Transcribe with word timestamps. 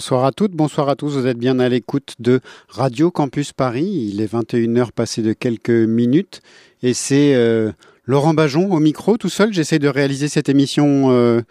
Bonsoir 0.00 0.24
à 0.24 0.32
toutes, 0.32 0.52
bonsoir 0.52 0.88
à 0.88 0.96
tous. 0.96 1.10
Vous 1.10 1.26
êtes 1.26 1.36
bien 1.36 1.58
à 1.58 1.68
l'écoute 1.68 2.14
de 2.20 2.40
Radio 2.70 3.10
Campus 3.10 3.52
Paris. 3.52 4.08
Il 4.10 4.22
est 4.22 4.32
21h 4.32 4.92
passé 4.92 5.20
de 5.20 5.34
quelques 5.34 5.68
minutes 5.68 6.40
et 6.82 6.94
c'est 6.94 7.34
euh, 7.34 7.70
Laurent 8.06 8.32
Bajon 8.32 8.72
au 8.72 8.80
micro 8.80 9.18
tout 9.18 9.28
seul. 9.28 9.52
J'essaie 9.52 9.78
de 9.78 9.88
réaliser 9.88 10.28
cette 10.28 10.48
émission 10.48 11.10
euh, 11.10 11.42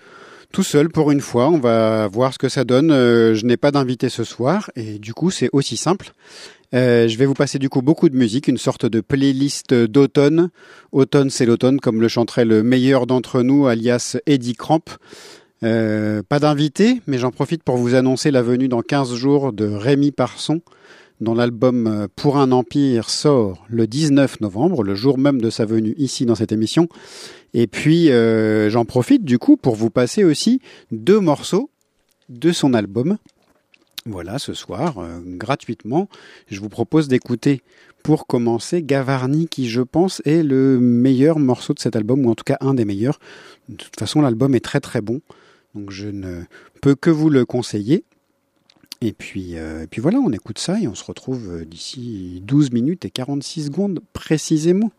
tout 0.52 0.64
seul 0.64 0.90
pour 0.90 1.12
une 1.12 1.22
fois. 1.22 1.48
On 1.50 1.60
va 1.60 2.08
voir 2.08 2.34
ce 2.34 2.40
que 2.40 2.50
ça 2.50 2.64
donne. 2.64 2.90
Euh, 2.90 3.36
je 3.36 3.46
n'ai 3.46 3.56
pas 3.56 3.70
d'invité 3.70 4.10
ce 4.10 4.24
soir 4.24 4.72
et 4.76 4.98
du 4.98 5.14
coup 5.14 5.30
c'est 5.30 5.50
aussi 5.54 5.78
simple. 5.78 6.14
Je 6.74 7.18
vais 7.18 7.28
vous 7.28 7.36
passer 7.36 7.60
du 7.60 7.70
coup 7.70 7.84
beaucoup 7.84 8.10
de 8.10 8.18
musique, 8.18 8.48
une 8.48 8.58
sorte 8.58 8.88
de 8.88 9.00
playlist 9.00 9.76
d'automne. 9.76 10.50
Automne, 10.92 11.30
c'est 11.30 11.46
l'automne, 11.46 11.80
comme 11.80 12.02
le 12.02 12.08
chanterait 12.08 12.46
le 12.46 12.64
meilleur 12.64 13.06
d'entre 13.06 13.44
nous, 13.44 13.68
alias 13.68 14.18
Eddie 14.26 14.56
Cramp. 14.56 14.98
Euh, 15.64 16.24
pas 16.28 16.40
d'invité, 16.40 17.02
mais 17.06 17.18
j'en 17.18 17.32
profite 17.32 17.64
pour 17.64 17.78
vous 17.78 17.96
annoncer 17.96 18.32
la 18.32 18.42
venue 18.42 18.70
dans 18.70 18.82
15 18.82 19.14
jours 19.16 19.52
de 19.52 19.66
Rémi 19.66 20.12
Parson, 20.12 20.62
dont 21.20 21.34
l'album 21.34 21.88
euh, 21.88 22.08
Pour 22.16 22.38
un 22.38 22.52
Empire 22.52 23.10
sort 23.10 23.66
le 23.68 23.86
19 23.86 24.40
novembre, 24.40 24.84
le 24.84 24.96
jour 24.96 25.18
même 25.18 25.42
de 25.42 25.50
sa 25.50 25.66
venue 25.66 25.96
ici 25.98 26.26
dans 26.26 26.36
cette 26.36 26.54
émission. 26.54 26.88
Et 27.54 27.68
puis 27.68 28.10
euh, 28.10 28.70
j'en 28.70 28.86
profite 28.86 29.26
du 29.26 29.38
coup 29.38 29.58
pour 29.58 29.76
vous 29.76 29.90
passer 29.90 30.24
aussi 30.24 30.62
deux 30.92 31.20
morceaux 31.20 31.70
de 32.30 32.52
son 32.52 32.74
album. 32.74 33.18
Voilà, 34.06 34.40
ce 34.40 34.54
soir, 34.54 34.96
gratuitement, 35.26 36.08
je 36.50 36.62
vous 36.62 36.70
propose 36.70 37.10
d'écouter 37.10 37.62
pour 38.02 38.28
commencer 38.28 38.82
Gavarni, 38.82 39.48
qui 39.48 39.70
je 39.70 39.82
pense 39.82 40.22
est 40.26 40.42
le 40.42 40.80
meilleur 40.80 41.38
morceau 41.38 41.74
de 41.74 41.80
cet 41.80 41.98
album, 41.98 42.26
ou 42.26 42.32
en 42.32 42.36
tout 42.36 42.46
cas 42.46 42.58
un 42.62 42.74
des 42.74 42.86
meilleurs. 42.86 43.20
De 43.68 43.76
toute 43.76 44.00
façon, 44.00 44.22
l'album 44.22 44.56
est 44.56 44.62
très 44.62 44.80
très 44.80 45.02
bon. 45.02 45.22
Donc 45.76 45.92
je 45.92 46.08
ne 46.08 46.44
peux 46.82 46.96
que 46.96 47.10
vous 47.10 47.30
le 47.30 47.46
conseiller. 47.46 48.04
Et 49.02 49.14
puis, 49.14 49.58
euh, 49.58 49.86
puis 49.90 50.02
voilà, 50.02 50.18
on 50.20 50.32
écoute 50.32 50.60
ça 50.60 50.80
et 50.80 50.88
on 50.88 50.96
se 50.96 51.06
retrouve 51.06 51.62
euh, 51.62 51.66
d'ici 51.66 52.42
12 52.44 52.72
minutes 52.72 53.06
et 53.06 53.10
46 53.10 53.68
secondes 53.68 54.02
précisément. 54.12 54.92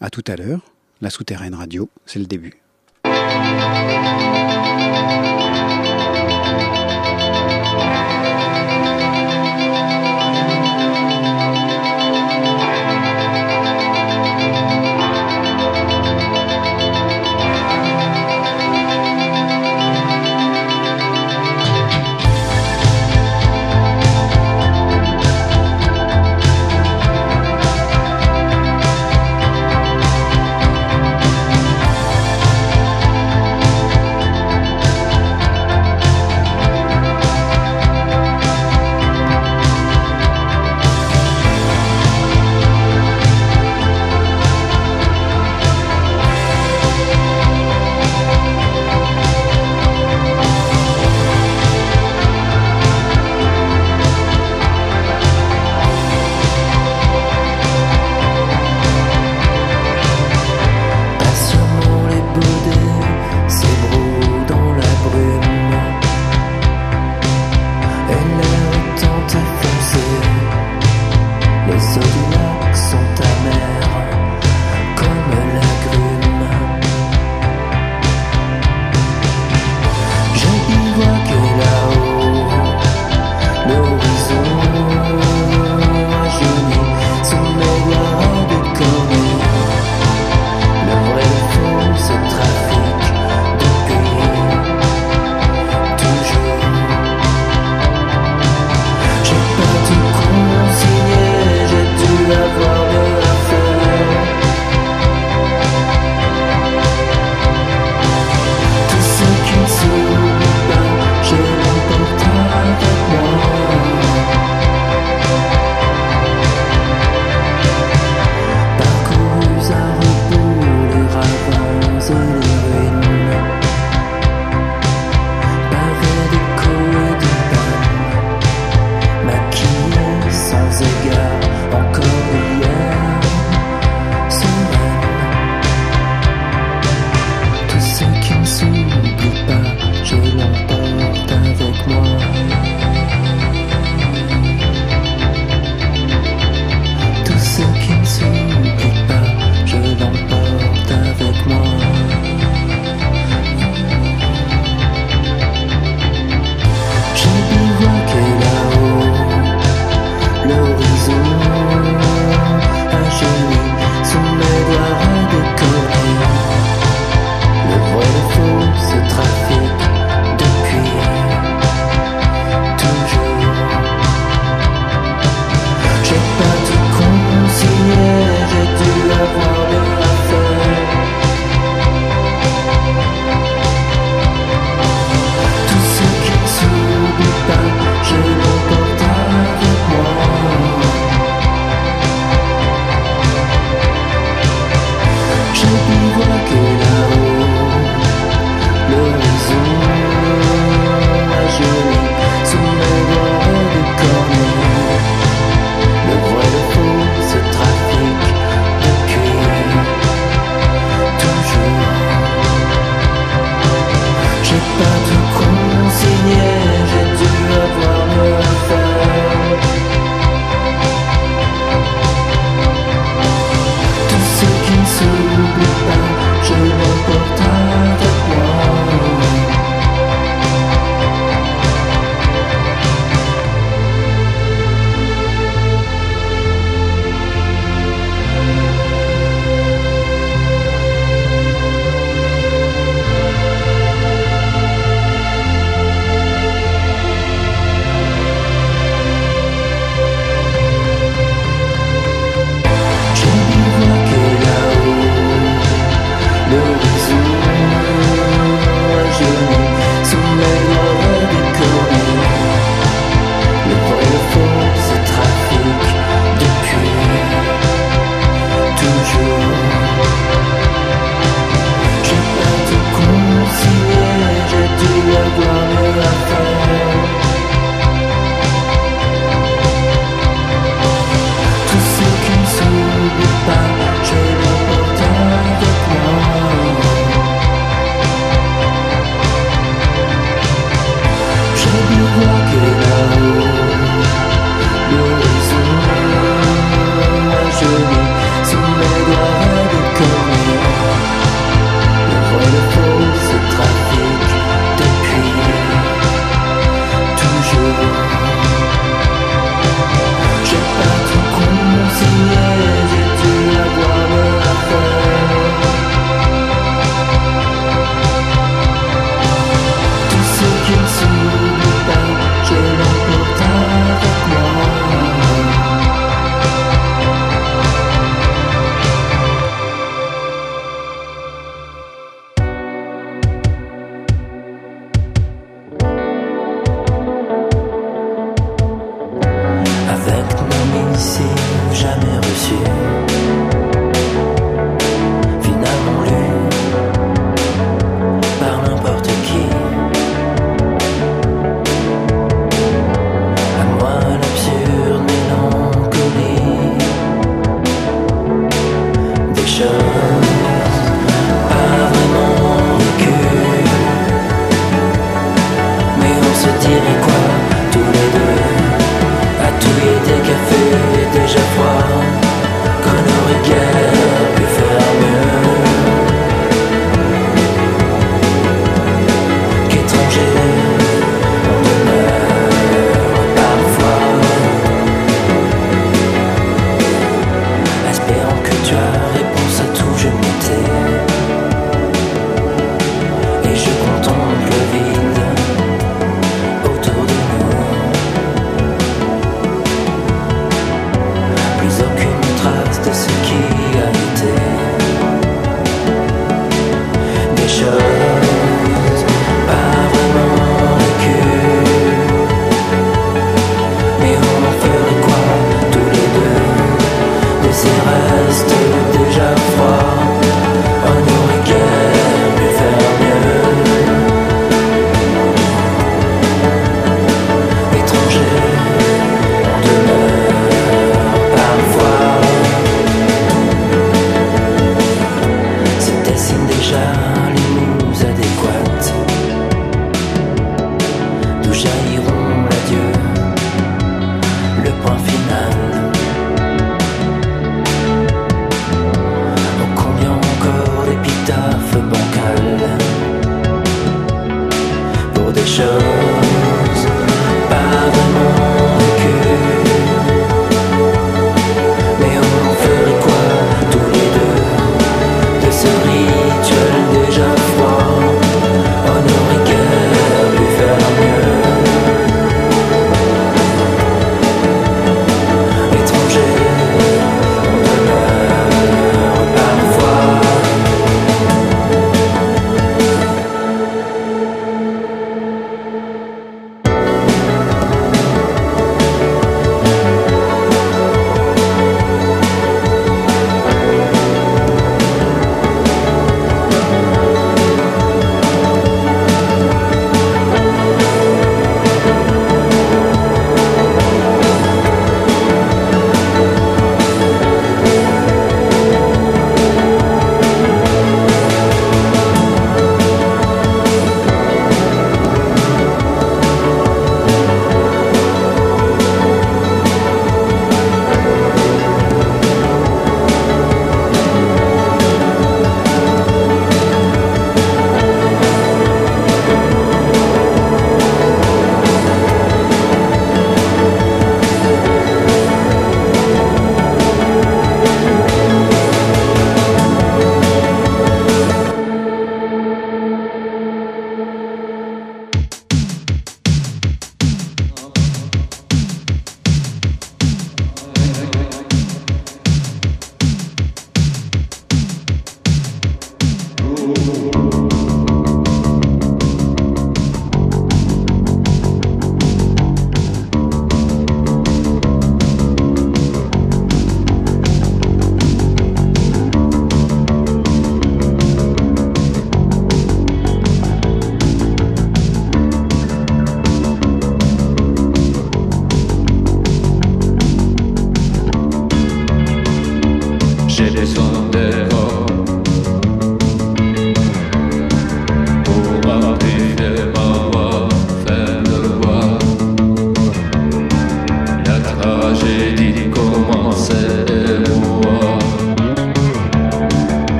À 0.00 0.10
tout 0.10 0.24
à 0.26 0.36
l'heure, 0.36 0.60
la 1.00 1.08
souterraine 1.08 1.54
radio, 1.54 1.88
c'est 2.04 2.18
le 2.18 2.26
début. 2.26 2.60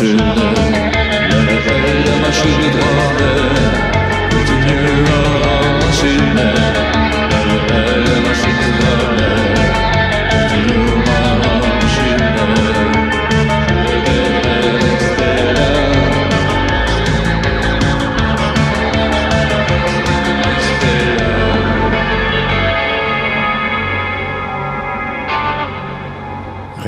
是。 0.00 0.47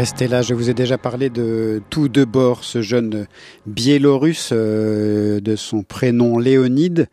Restez 0.00 0.28
là, 0.28 0.40
je 0.40 0.54
vous 0.54 0.70
ai 0.70 0.72
déjà 0.72 0.96
parlé 0.96 1.28
de 1.28 1.82
tout 1.90 2.08
de 2.08 2.24
bord, 2.24 2.64
ce 2.64 2.80
jeune 2.80 3.26
biélorusse 3.66 4.48
euh, 4.50 5.40
de 5.40 5.56
son 5.56 5.82
prénom 5.82 6.38
Léonide, 6.38 7.08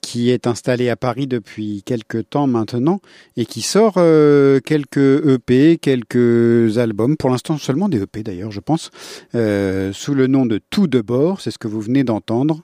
qui 0.00 0.30
est 0.30 0.48
installé 0.48 0.88
à 0.88 0.96
Paris 0.96 1.28
depuis 1.28 1.84
quelques 1.86 2.28
temps 2.28 2.48
maintenant 2.48 3.00
et 3.36 3.46
qui 3.46 3.62
sort 3.62 3.94
euh, 3.98 4.58
quelques 4.58 4.96
EP, 4.96 5.78
quelques 5.78 6.76
albums, 6.78 7.16
pour 7.16 7.30
l'instant 7.30 7.56
seulement 7.56 7.88
des 7.88 8.02
EP 8.02 8.24
d'ailleurs, 8.24 8.50
je 8.50 8.58
pense, 8.58 8.90
euh, 9.36 9.92
sous 9.92 10.14
le 10.14 10.26
nom 10.26 10.44
de 10.44 10.60
Tout 10.70 10.88
de 10.88 11.00
bord, 11.00 11.40
c'est 11.40 11.52
ce 11.52 11.58
que 11.58 11.68
vous 11.68 11.80
venez 11.80 12.02
d'entendre. 12.02 12.62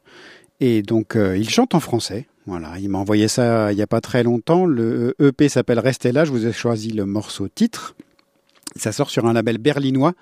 Et 0.59 0.83
donc 0.83 1.17
il 1.17 1.49
chante 1.49 1.77
en 1.77 1.81
français. 1.81 2.27
Voilà, 2.47 2.73
il 2.81 2.89
m'a 2.89 2.99
envoyé 2.99 3.29
ça 3.29 3.71
il 3.71 3.77
n'y 3.77 3.83
a 3.83 3.87
pas 3.87 4.01
très 4.01 4.25
longtemps. 4.25 4.67
Le 4.67 5.15
EP 5.21 5.49
s'appelle 5.49 5.79
Restez 5.79 6.11
là, 6.11 6.25
je 6.25 6.33
vous 6.33 6.45
ai 6.45 6.53
choisi 6.53 6.91
le 6.91 7.07
morceau 7.07 7.47
titre. 7.47 7.95
Ça 8.77 8.93
sort 8.93 9.11
sur 9.11 9.27
un 9.27 9.33
label 9.33 9.59
berlinois 9.59 10.15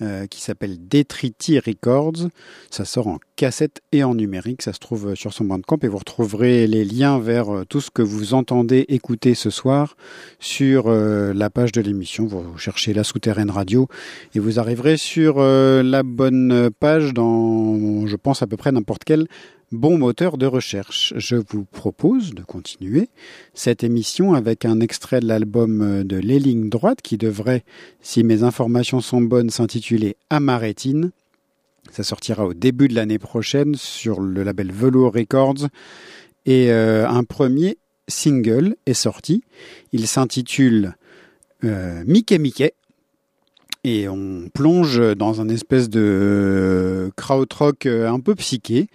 euh, 0.00 0.26
qui 0.26 0.40
s'appelle 0.40 0.78
Detriti 0.88 1.58
Records. 1.60 2.28
Ça 2.70 2.84
sort 2.84 3.06
en 3.06 3.18
cassette 3.36 3.82
et 3.92 4.02
en 4.02 4.14
numérique. 4.14 4.62
Ça 4.62 4.72
se 4.72 4.80
trouve 4.80 5.14
sur 5.14 5.32
son 5.32 5.44
bandcamp 5.44 5.78
et 5.82 5.86
vous 5.86 5.98
retrouverez 5.98 6.66
les 6.66 6.84
liens 6.84 7.20
vers 7.20 7.54
euh, 7.54 7.64
tout 7.64 7.80
ce 7.80 7.90
que 7.90 8.02
vous 8.02 8.34
entendez 8.34 8.86
écouter 8.88 9.34
ce 9.34 9.50
soir 9.50 9.94
sur 10.40 10.84
euh, 10.86 11.32
la 11.34 11.50
page 11.50 11.70
de 11.70 11.80
l'émission. 11.82 12.26
Vous 12.26 12.58
cherchez 12.58 12.94
la 12.94 13.04
souterraine 13.04 13.50
radio 13.50 13.86
et 14.34 14.40
vous 14.40 14.58
arriverez 14.58 14.96
sur 14.96 15.38
la 15.40 16.02
bonne 16.02 16.70
page 16.80 17.12
dans, 17.12 18.06
je 18.06 18.16
pense, 18.16 18.42
à 18.42 18.46
peu 18.46 18.56
près 18.56 18.72
n'importe 18.72 19.04
quel 19.04 19.28
bon 19.72 19.98
moteur 19.98 20.38
de 20.38 20.46
recherche. 20.46 21.12
Je 21.16 21.36
vous 21.36 21.64
propose 21.64 22.34
de 22.34 22.42
continuer 22.42 23.08
cette 23.54 23.82
émission 23.82 24.34
avec 24.34 24.64
un 24.64 24.80
extrait 24.80 25.20
de 25.20 25.26
l'album 25.26 26.04
de 26.04 26.16
Les 26.16 26.38
Lignes 26.38 26.68
Droites 26.68 27.02
qui 27.02 27.16
devrait, 27.16 27.64
si 28.00 28.22
mes 28.22 28.42
informations 28.42 29.00
sont 29.00 29.22
bonnes, 29.22 29.50
s'intituler 29.50 30.16
Amaretine. 30.30 31.10
Ça 31.90 32.04
sortira 32.04 32.46
au 32.46 32.54
début 32.54 32.88
de 32.88 32.94
l'année 32.94 33.18
prochaine 33.18 33.74
sur 33.74 34.20
le 34.20 34.42
label 34.42 34.70
Velour 34.70 35.14
Records. 35.14 35.68
Et 36.46 36.70
euh, 36.70 37.08
un 37.08 37.24
premier 37.24 37.78
single 38.08 38.76
est 38.86 38.94
sorti. 38.94 39.42
Il 39.92 40.06
s'intitule 40.06 40.94
euh, 41.64 42.02
Mickey 42.06 42.38
Mickey 42.38 42.74
et 43.84 44.08
on 44.08 44.48
plonge 44.54 45.00
dans 45.16 45.40
un 45.40 45.48
espèce 45.48 45.88
de 45.88 46.00
euh, 46.00 47.10
krautrock 47.16 47.86
euh, 47.86 48.08
un 48.08 48.20
peu 48.20 48.34
psyché. 48.34 48.86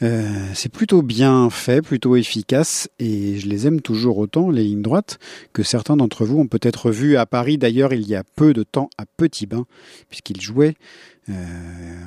Euh, 0.00 0.46
c'est 0.54 0.72
plutôt 0.72 1.02
bien 1.02 1.50
fait, 1.50 1.82
plutôt 1.82 2.16
efficace, 2.16 2.88
et 2.98 3.38
je 3.38 3.46
les 3.46 3.66
aime 3.66 3.80
toujours 3.80 4.18
autant, 4.18 4.50
les 4.50 4.64
lignes 4.64 4.82
droites, 4.82 5.18
que 5.52 5.62
certains 5.62 5.96
d'entre 5.96 6.24
vous 6.24 6.38
ont 6.38 6.46
peut-être 6.46 6.90
vu 6.90 7.16
à 7.16 7.26
Paris 7.26 7.58
d'ailleurs 7.58 7.92
il 7.92 8.08
y 8.08 8.14
a 8.14 8.24
peu 8.24 8.52
de 8.52 8.62
temps 8.62 8.88
à 8.98 9.04
Petit 9.16 9.46
Bain, 9.46 9.66
puisqu'ils 10.08 10.40
jouaient 10.40 10.74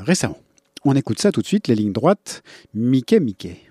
récemment. 0.03 0.37
On 0.83 0.93
écoute 0.93 1.21
ça 1.21 1.31
tout 1.31 1.41
de 1.41 1.47
suite, 1.47 1.67
les 1.67 1.75
lignes 1.75 1.93
droites, 1.93 2.43
Mickey 2.73 3.19
Mickey. 3.19 3.64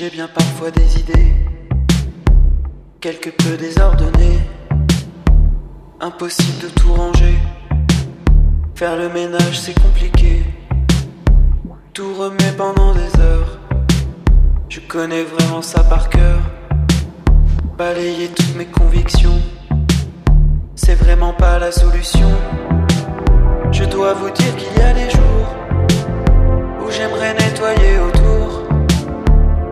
J'ai 0.00 0.10
bien 0.10 0.28
parfois 0.28 0.70
des 0.70 1.00
idées, 1.00 1.34
quelque 3.00 3.30
peu 3.30 3.56
désordonnées. 3.56 4.38
Impossible 5.98 6.58
de 6.62 6.68
tout 6.68 6.92
ranger. 6.94 7.34
Faire 8.76 8.96
le 8.96 9.08
ménage, 9.08 9.58
c'est 9.58 9.74
compliqué. 9.74 10.44
Tout 11.94 12.14
remuer 12.14 12.52
pendant 12.56 12.94
des 12.94 13.20
heures. 13.20 13.58
Je 14.68 14.78
connais 14.78 15.24
vraiment 15.24 15.62
ça 15.62 15.82
par 15.82 16.08
cœur. 16.08 16.38
Balayer 17.76 18.28
toutes 18.28 18.54
mes 18.54 18.66
convictions, 18.66 19.40
c'est 20.76 20.94
vraiment 20.94 21.32
pas 21.32 21.58
la 21.58 21.72
solution. 21.72 22.30
Je 23.72 23.82
dois 23.82 24.14
vous 24.14 24.30
dire 24.30 24.54
qu'il 24.54 24.80
y 24.80 24.80
a 24.80 24.92
des 24.92 25.10
jours 25.10 25.48
où 26.86 26.88
j'aimerais 26.88 27.34
nettoyer 27.34 27.98
autour 27.98 28.47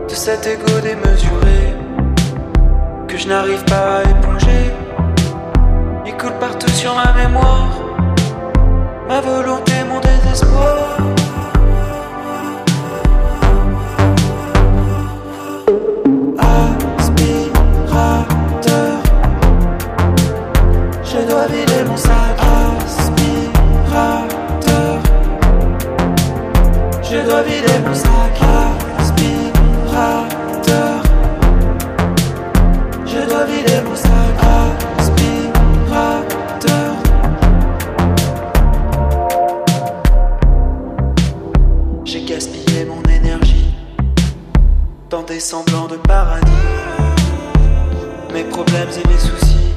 de 0.09 0.14
cet 0.14 0.47
ego 0.47 0.81
démesuré 0.83 1.75
que 3.09 3.16
je 3.19 3.29
n'arrive 3.29 3.64
pas 3.64 3.99
à 3.99 4.03
éponger. 4.03 4.73
Il 6.07 6.16
coule 6.16 6.38
partout 6.38 6.71
sur 6.71 6.95
ma 6.95 7.12
mémoire, 7.12 7.71
ma 9.09 9.21
volonté, 9.21 9.73
mon 9.88 10.01
désespoir. 10.01 10.99
Aspirateur, 16.99 18.09
je 21.03 21.19
dois 21.29 21.47
vider 21.47 21.85
mon 21.88 21.97
sac. 21.97 22.38
Aspirateur, 22.87 24.11
je 27.03 27.19
dois 27.29 27.42
vider 27.42 27.79
mon 27.87 27.95
sac. 27.95 28.12
Des 45.37 45.40
semblants 45.40 45.87
de 45.87 45.96
paradis. 45.96 46.62
Mes 48.33 48.44
problèmes 48.44 48.88
et 48.88 49.07
mes 49.07 49.18
soucis, 49.18 49.75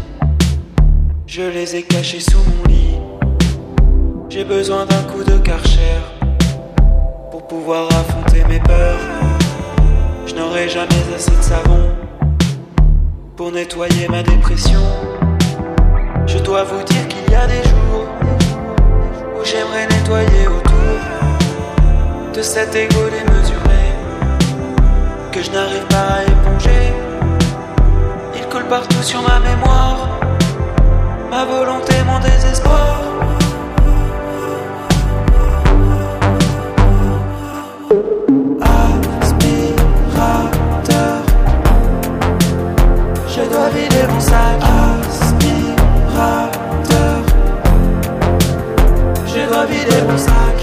je 1.27 1.41
les 1.41 1.75
ai 1.75 1.83
cachés 1.83 2.21
sous 2.21 2.37
mon 2.37 2.63
lit. 2.69 2.97
J'ai 4.29 4.45
besoin 4.45 4.85
d'un 4.85 5.03
coup 5.11 5.21
de 5.21 5.37
karcher 5.39 5.97
pour 7.29 7.45
pouvoir 7.45 7.87
affronter 7.87 8.45
mes 8.47 8.61
peurs. 8.61 9.03
Je 10.27 10.33
n'aurai 10.35 10.69
jamais 10.69 11.03
assez 11.13 11.35
de 11.35 11.41
savon 11.41 11.89
pour 13.35 13.51
nettoyer 13.51 14.07
ma 14.07 14.23
dépression. 14.23 14.83
Je 16.25 16.37
dois 16.37 16.63
vous 16.63 16.83
dire 16.83 17.05
qu'il 17.09 17.33
y 17.33 17.35
a 17.35 17.47
des 17.47 17.63
jours 17.71 18.07
où 19.37 19.43
j'aimerais 19.43 19.87
nettoyer 19.87 20.47
autour 20.47 20.99
de 22.33 22.41
cet 22.41 22.73
ego 22.77 23.01
démesuré 23.11 23.58
que 25.31 25.43
je 25.43 25.51
n'arrive 25.51 25.85
pas 25.87 26.07
à 26.17 26.23
éponger. 26.23 26.93
Il 28.35 28.45
coule 28.47 28.65
partout 28.65 29.03
sur 29.03 29.21
ma 29.21 29.39
mémoire, 29.39 30.19
ma 31.29 31.45
volonté, 31.45 31.93
mon 32.05 32.19
désespoir. 32.19 33.01
Aspirateur, 39.21 40.35
je 43.27 43.41
dois 43.51 43.69
vider 43.69 44.07
mon 44.11 44.19
sac. 44.19 44.59
Aspirateur, 45.11 46.39
je 49.27 49.41
dois 49.47 49.65
vider 49.65 50.01
mon 50.09 50.17
sac. 50.17 50.58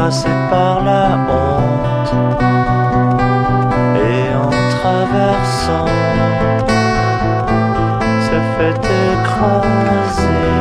Terrassé 0.00 0.28
par 0.48 0.82
la 0.82 1.18
honte, 1.28 2.12
et 3.96 4.34
en 4.34 4.50
traversant, 4.76 5.86
s'est 8.24 8.48
fait 8.56 8.80
écraser. 9.12 10.59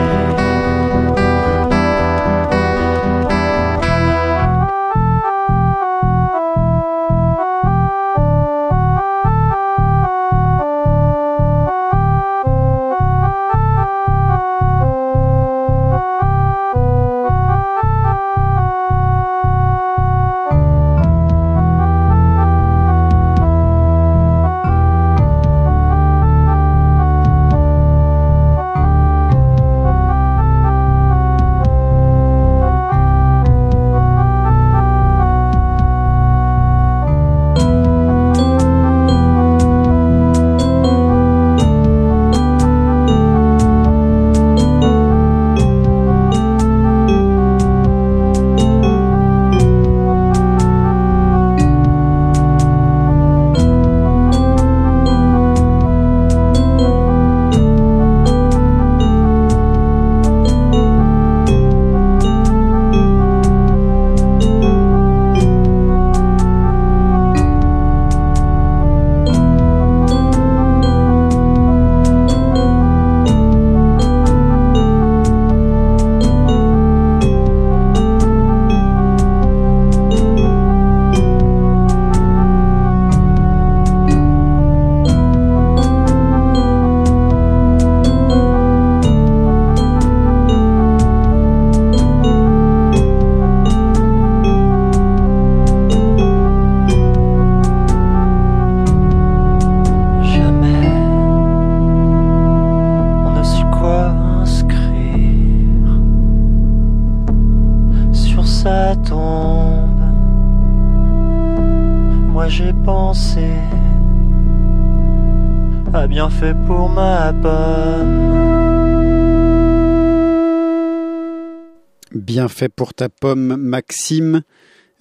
Pour 122.90 122.96
ta 122.96 123.08
pomme, 123.08 123.56
Maxime. 123.56 124.42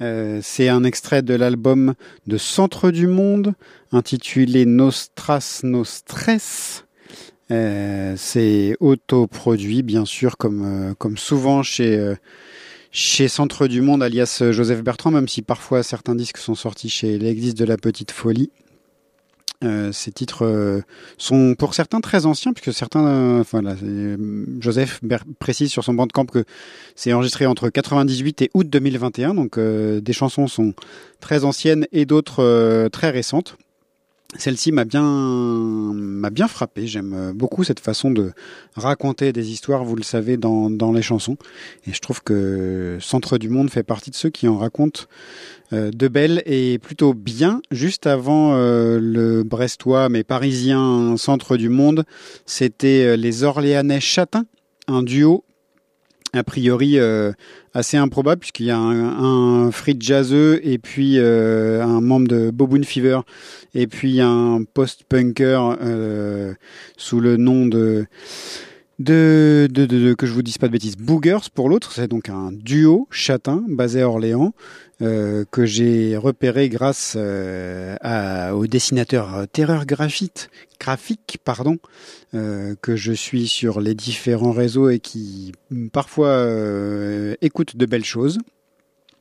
Euh, 0.02 0.40
c'est 0.42 0.68
un 0.68 0.84
extrait 0.84 1.22
de 1.22 1.32
l'album 1.32 1.94
de 2.26 2.36
Centre 2.36 2.90
du 2.90 3.06
Monde 3.06 3.54
intitulé 3.92 4.66
Nostras 4.66 5.60
Nostres. 5.62 6.84
Euh, 7.50 8.14
c'est 8.18 8.76
autoproduit, 8.80 9.82
bien 9.82 10.04
sûr, 10.04 10.36
comme, 10.36 10.92
euh, 11.02 11.16
souvent 11.16 11.62
chez, 11.62 12.14
chez 12.90 13.26
Centre 13.26 13.66
du 13.66 13.80
Monde, 13.80 14.02
alias 14.02 14.42
Joseph 14.50 14.82
Bertrand, 14.82 15.10
même 15.10 15.26
si 15.26 15.40
parfois 15.40 15.82
certains 15.82 16.14
disques 16.14 16.36
sont 16.36 16.54
sortis 16.54 16.90
chez 16.90 17.18
l'Église 17.18 17.54
de 17.54 17.64
la 17.64 17.78
Petite 17.78 18.10
Folie. 18.10 18.50
Euh, 19.64 19.90
ces 19.90 20.12
titres 20.12 20.44
euh, 20.44 20.82
sont 21.16 21.56
pour 21.58 21.74
certains 21.74 22.00
très 22.00 22.26
anciens, 22.26 22.52
puisque 22.52 22.72
certains, 22.72 23.04
euh, 23.08 23.40
enfin 23.40 23.60
Joseph 24.60 25.00
précise 25.40 25.72
sur 25.72 25.82
son 25.82 25.94
bandcamp 25.94 26.26
que 26.26 26.44
c'est 26.94 27.12
enregistré 27.12 27.44
entre 27.44 27.68
98 27.68 28.42
et 28.42 28.50
août 28.54 28.68
2021, 28.70 29.34
donc 29.34 29.58
des 29.58 30.12
chansons 30.12 30.46
sont 30.46 30.74
très 31.18 31.44
anciennes 31.44 31.86
et 31.90 32.06
d'autres 32.06 32.88
très 32.92 33.10
récentes. 33.10 33.56
Celle-ci 34.36 34.72
m'a 34.72 34.84
bien 34.84 35.02
m'a 35.02 36.28
bien 36.28 36.48
frappé. 36.48 36.86
J'aime 36.86 37.14
euh, 37.14 37.32
beaucoup 37.32 37.64
cette 37.64 37.80
façon 37.80 38.10
de 38.10 38.32
raconter 38.74 39.32
des 39.32 39.50
histoires, 39.50 39.84
vous 39.84 39.96
le 39.96 40.02
savez, 40.02 40.36
dans, 40.36 40.68
dans 40.68 40.92
les 40.92 41.00
chansons. 41.00 41.38
Et 41.86 41.94
je 41.94 42.00
trouve 42.00 42.22
que 42.22 42.98
Centre 43.00 43.38
du 43.38 43.48
Monde 43.48 43.70
fait 43.70 43.82
partie 43.82 44.10
de 44.10 44.14
ceux 44.14 44.28
qui 44.28 44.46
en 44.46 44.58
racontent 44.58 45.04
euh, 45.72 45.90
de 45.90 46.08
belles 46.08 46.42
et 46.44 46.78
plutôt 46.78 47.14
bien. 47.14 47.62
Juste 47.70 48.06
avant 48.06 48.54
euh, 48.54 48.98
le 49.00 49.44
Brestois 49.44 50.10
mais 50.10 50.24
parisien 50.24 51.16
Centre 51.16 51.56
du 51.56 51.70
Monde, 51.70 52.04
c'était 52.44 53.16
les 53.16 53.44
Orléanais 53.44 54.00
Châtains, 54.00 54.44
un 54.88 55.02
duo 55.02 55.44
a 56.32 56.44
priori 56.44 56.98
euh, 56.98 57.32
assez 57.74 57.96
improbable 57.96 58.40
puisqu'il 58.40 58.66
y 58.66 58.70
a 58.70 58.78
un, 58.78 59.66
un 59.66 59.70
jazzeux 59.98 60.60
et 60.62 60.78
puis 60.78 61.18
euh, 61.18 61.82
un 61.82 62.00
membre 62.00 62.28
de 62.28 62.50
Boboon 62.50 62.82
Fever 62.82 63.20
et 63.74 63.86
puis 63.86 64.20
un 64.20 64.60
post-punker 64.74 65.76
euh, 65.80 66.54
sous 66.96 67.20
le 67.20 67.36
nom 67.36 67.66
de 67.66 68.06
de, 68.98 69.68
de, 69.70 70.14
que 70.14 70.26
je 70.26 70.32
vous 70.32 70.42
dise 70.42 70.58
pas 70.58 70.66
de 70.66 70.72
bêtises, 70.72 70.96
Boogers 70.96 71.50
pour 71.54 71.68
l'autre, 71.68 71.92
c'est 71.92 72.08
donc 72.08 72.28
un 72.28 72.50
duo 72.52 73.06
châtain 73.10 73.64
basé 73.68 74.02
à 74.02 74.08
Orléans 74.08 74.52
euh, 75.00 75.44
que 75.52 75.64
j'ai 75.64 76.16
repéré 76.16 76.68
grâce 76.68 77.14
euh, 77.16 77.94
à, 78.00 78.56
au 78.56 78.66
dessinateur 78.66 79.36
euh, 79.36 79.44
Terreur 79.46 79.86
Graphite, 79.86 80.50
graphique 80.80 81.38
pardon, 81.44 81.78
que 82.32 82.94
je 82.94 83.12
suis 83.12 83.48
sur 83.48 83.80
les 83.80 83.94
différents 83.94 84.52
réseaux 84.52 84.90
et 84.90 84.98
qui 84.98 85.52
parfois 85.92 86.46
écoute 87.40 87.76
de 87.76 87.86
belles 87.86 88.04
choses. 88.04 88.38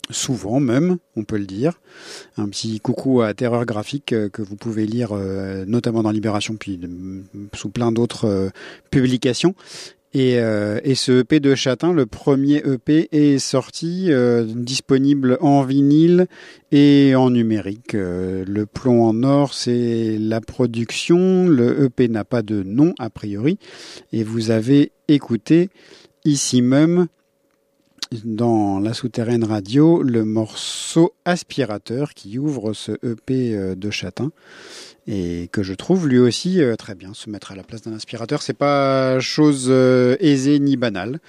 Souvent 0.09 0.59
même, 0.59 0.97
on 1.15 1.23
peut 1.23 1.37
le 1.37 1.45
dire. 1.45 1.81
Un 2.37 2.47
petit 2.47 2.79
coucou 2.79 3.21
à 3.21 3.33
Terreur 3.33 3.65
Graphique 3.65 4.13
euh, 4.13 4.29
que 4.29 4.41
vous 4.41 4.55
pouvez 4.55 4.85
lire 4.85 5.09
euh, 5.11 5.65
notamment 5.65 6.03
dans 6.03 6.11
Libération 6.11 6.55
puis 6.55 6.77
mm, 6.77 7.49
sous 7.53 7.69
plein 7.69 7.91
d'autres 7.91 8.25
euh, 8.25 8.49
publications. 8.89 9.53
Et, 10.13 10.39
euh, 10.39 10.79
ce 10.95 11.19
EP 11.19 11.39
de 11.39 11.53
Châtain, 11.53 11.93
le 11.93 12.05
premier 12.05 12.63
EP, 12.65 13.07
est 13.11 13.39
sorti 13.39 14.07
euh, 14.09 14.45
disponible 14.45 15.37
en 15.41 15.63
vinyle 15.63 16.27
et 16.71 17.13
en 17.15 17.29
numérique. 17.29 17.93
Euh, 17.93 18.45
le 18.47 18.65
plomb 18.65 19.03
en 19.03 19.23
or, 19.23 19.53
c'est 19.53 20.17
la 20.19 20.41
production. 20.41 21.47
Le 21.47 21.83
EP 21.85 22.07
n'a 22.07 22.23
pas 22.23 22.41
de 22.41 22.63
nom 22.63 22.95
a 22.99 23.09
priori. 23.09 23.59
Et 24.13 24.23
vous 24.23 24.49
avez 24.49 24.91
écouté 25.07 25.69
ici 26.25 26.61
même 26.61 27.07
dans 28.23 28.79
la 28.79 28.93
souterraine 28.93 29.43
radio 29.43 30.01
le 30.01 30.23
morceau 30.23 31.13
aspirateur 31.25 32.13
qui 32.13 32.37
ouvre 32.37 32.73
ce 32.73 32.93
EP 33.03 33.55
euh, 33.55 33.75
de 33.75 33.89
Châtain 33.89 34.31
et 35.07 35.49
que 35.51 35.63
je 35.63 35.73
trouve 35.73 36.07
lui 36.07 36.19
aussi 36.19 36.61
euh, 36.61 36.75
très 36.75 36.95
bien 36.95 37.13
se 37.13 37.29
mettre 37.29 37.51
à 37.51 37.55
la 37.55 37.63
place 37.63 37.81
d'un 37.81 37.93
aspirateur. 37.93 38.41
C'est 38.41 38.53
pas 38.53 39.19
chose 39.19 39.67
euh, 39.69 40.15
aisée 40.19 40.59
ni 40.59 40.77
banale 40.77 41.19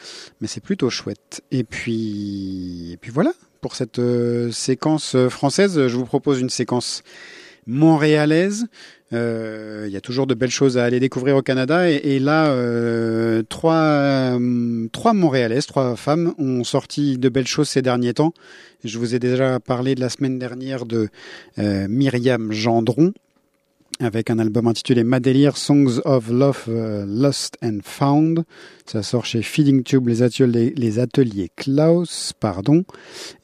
mais 0.40 0.46
c'est 0.46 0.62
plutôt 0.62 0.90
chouette. 0.90 1.42
Et 1.50 1.64
puis 1.64 2.92
et 2.92 2.96
puis 2.96 3.10
voilà 3.10 3.32
pour 3.60 3.74
cette 3.74 4.00
séquence 4.52 5.16
française 5.28 5.88
je 5.88 5.96
vous 5.96 6.04
propose 6.04 6.40
une 6.40 6.50
séquence 6.50 7.02
montréalaise 7.66 8.66
il 9.12 9.90
y 9.90 9.96
a 9.96 10.00
toujours 10.00 10.26
de 10.26 10.34
belles 10.34 10.50
choses 10.50 10.76
à 10.76 10.84
aller 10.84 11.00
découvrir 11.00 11.36
au 11.36 11.42
Canada. 11.42 11.90
Et, 11.90 12.18
là, 12.18 12.48
euh, 12.48 13.42
trois, 13.48 13.74
euh, 13.74 14.86
trois 14.92 15.14
Montréalaises, 15.14 15.66
trois 15.66 15.96
femmes 15.96 16.34
ont 16.38 16.64
sorti 16.64 17.18
de 17.18 17.28
belles 17.28 17.46
choses 17.46 17.68
ces 17.68 17.82
derniers 17.82 18.14
temps. 18.14 18.34
Je 18.84 18.98
vous 18.98 19.14
ai 19.14 19.18
déjà 19.18 19.60
parlé 19.60 19.94
de 19.94 20.00
la 20.00 20.08
semaine 20.08 20.38
dernière 20.38 20.84
de 20.84 21.08
euh, 21.58 21.86
Myriam 21.88 22.52
Gendron 22.52 23.12
avec 24.00 24.30
un 24.30 24.38
album 24.38 24.68
intitulé 24.68 25.02
Madelir 25.02 25.56
Songs 25.56 26.00
of 26.04 26.30
Love, 26.30 26.68
Lost 26.68 27.56
and 27.64 27.78
Found. 27.82 28.44
Ça 28.86 29.02
sort 29.02 29.24
chez 29.24 29.42
Feeding 29.42 29.82
Tube, 29.82 30.06
les 30.06 30.22
ateliers 31.00 31.50
Klaus, 31.56 32.32
pardon. 32.38 32.84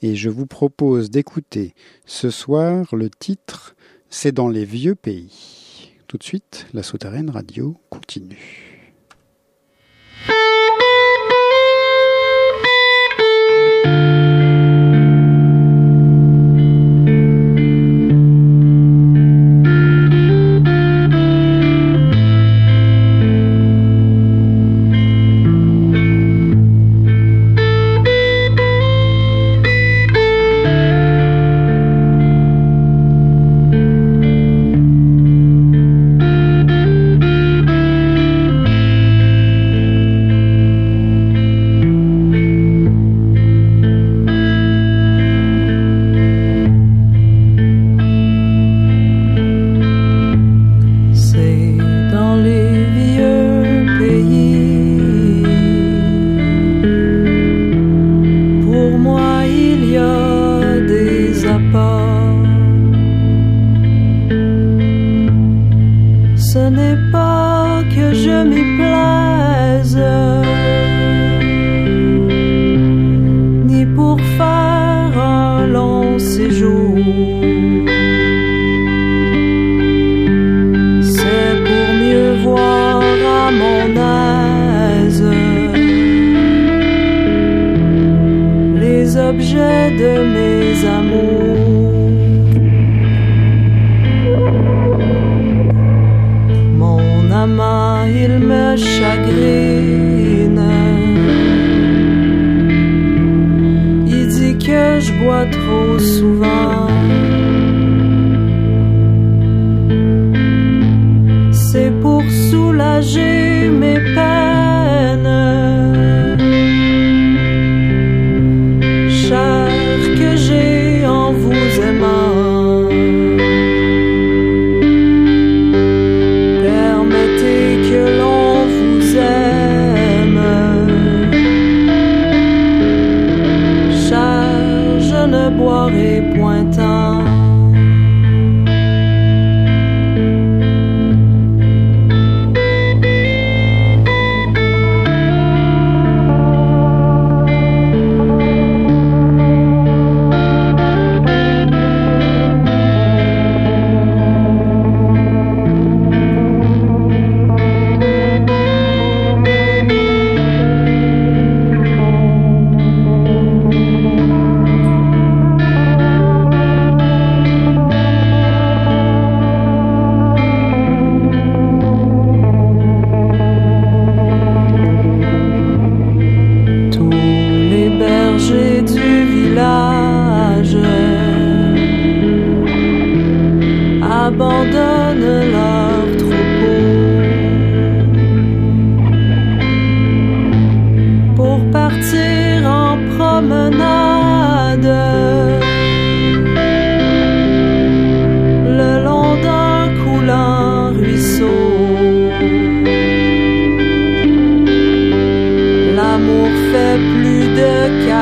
Et 0.00 0.14
je 0.14 0.30
vous 0.30 0.46
propose 0.46 1.10
d'écouter 1.10 1.74
ce 2.06 2.30
soir 2.30 2.94
le 2.94 3.10
titre 3.10 3.74
C'est 4.10 4.30
dans 4.30 4.48
les 4.48 4.64
vieux 4.64 4.94
pays. 4.94 5.53
Tout 6.06 6.18
de 6.18 6.22
suite, 6.22 6.66
la 6.74 6.82
souterraine 6.82 7.30
radio 7.30 7.80
continue. 7.90 8.63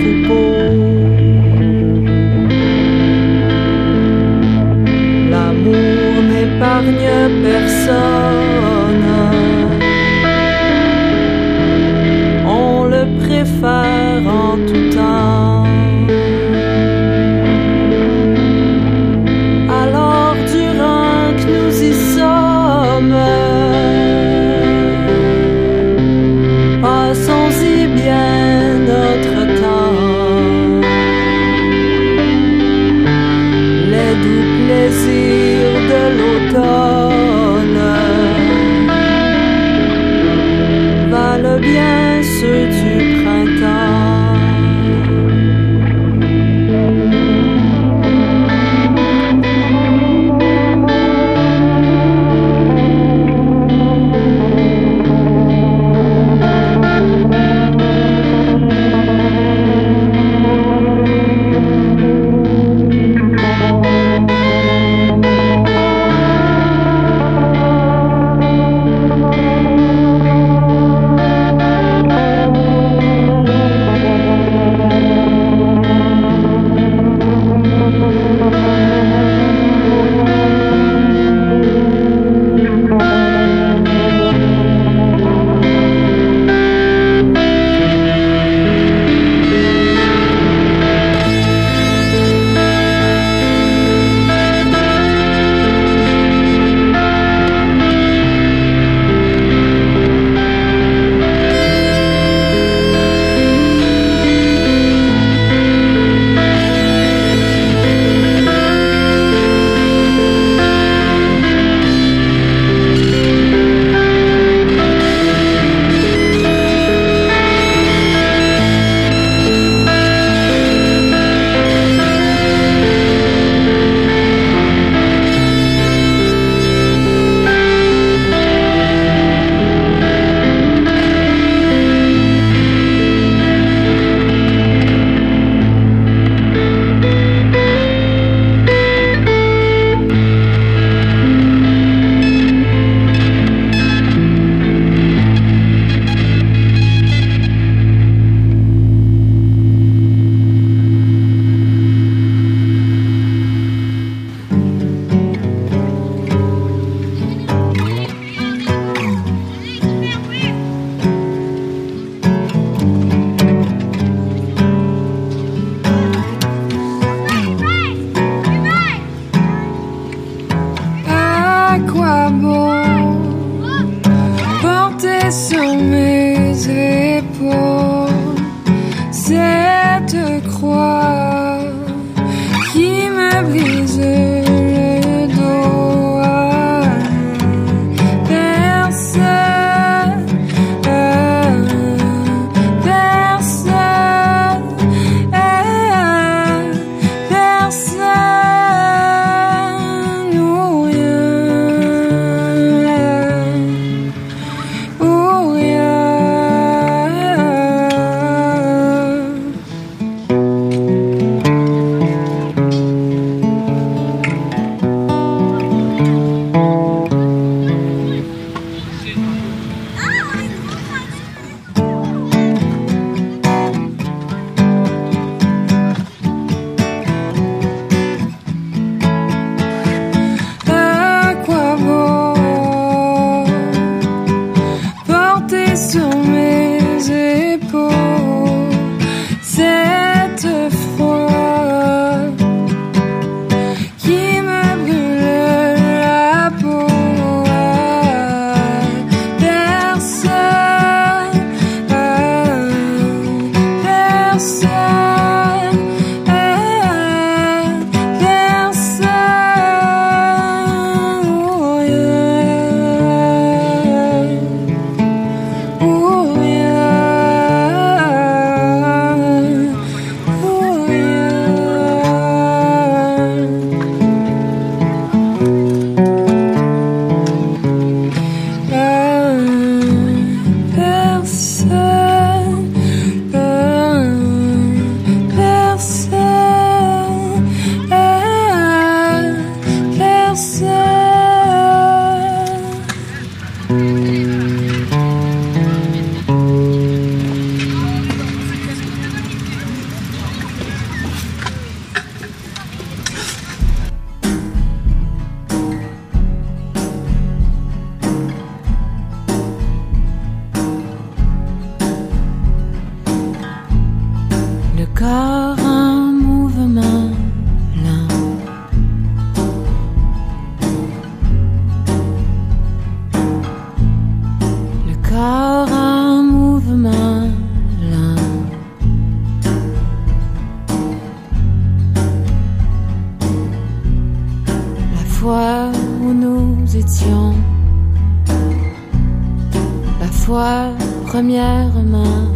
première 341.24 341.82
main. 341.82 342.34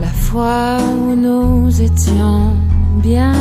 La 0.00 0.06
fois 0.06 0.78
où 1.00 1.16
nous 1.16 1.82
étions 1.82 2.54
bien 3.02 3.34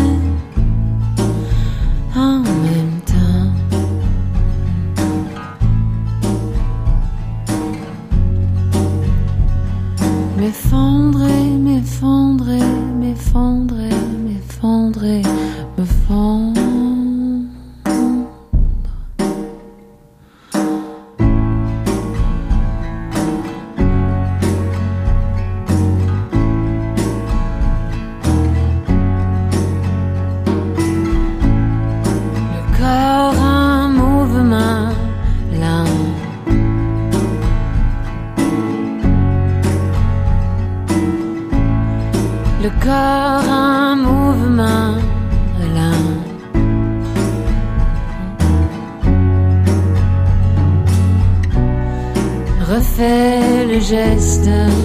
distant 54.44 54.81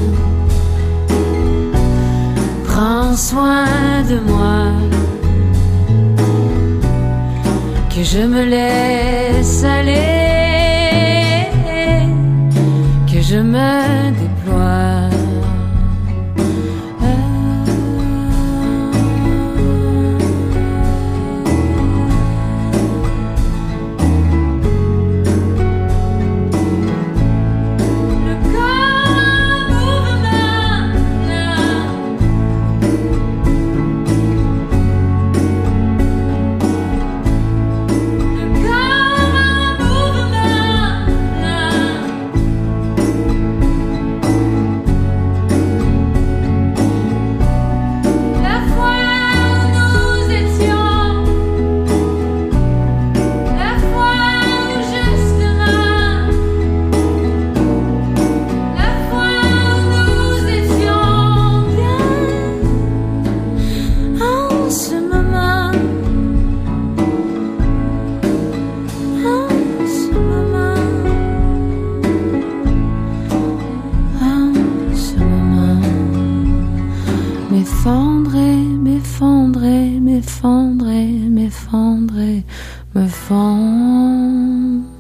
me 83.47 84.96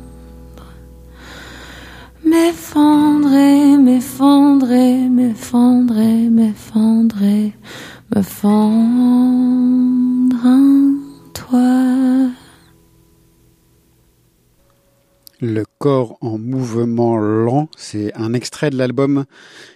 un 18.14 18.32
extrait 18.34 18.70
de 18.70 18.76
l'album 18.76 19.24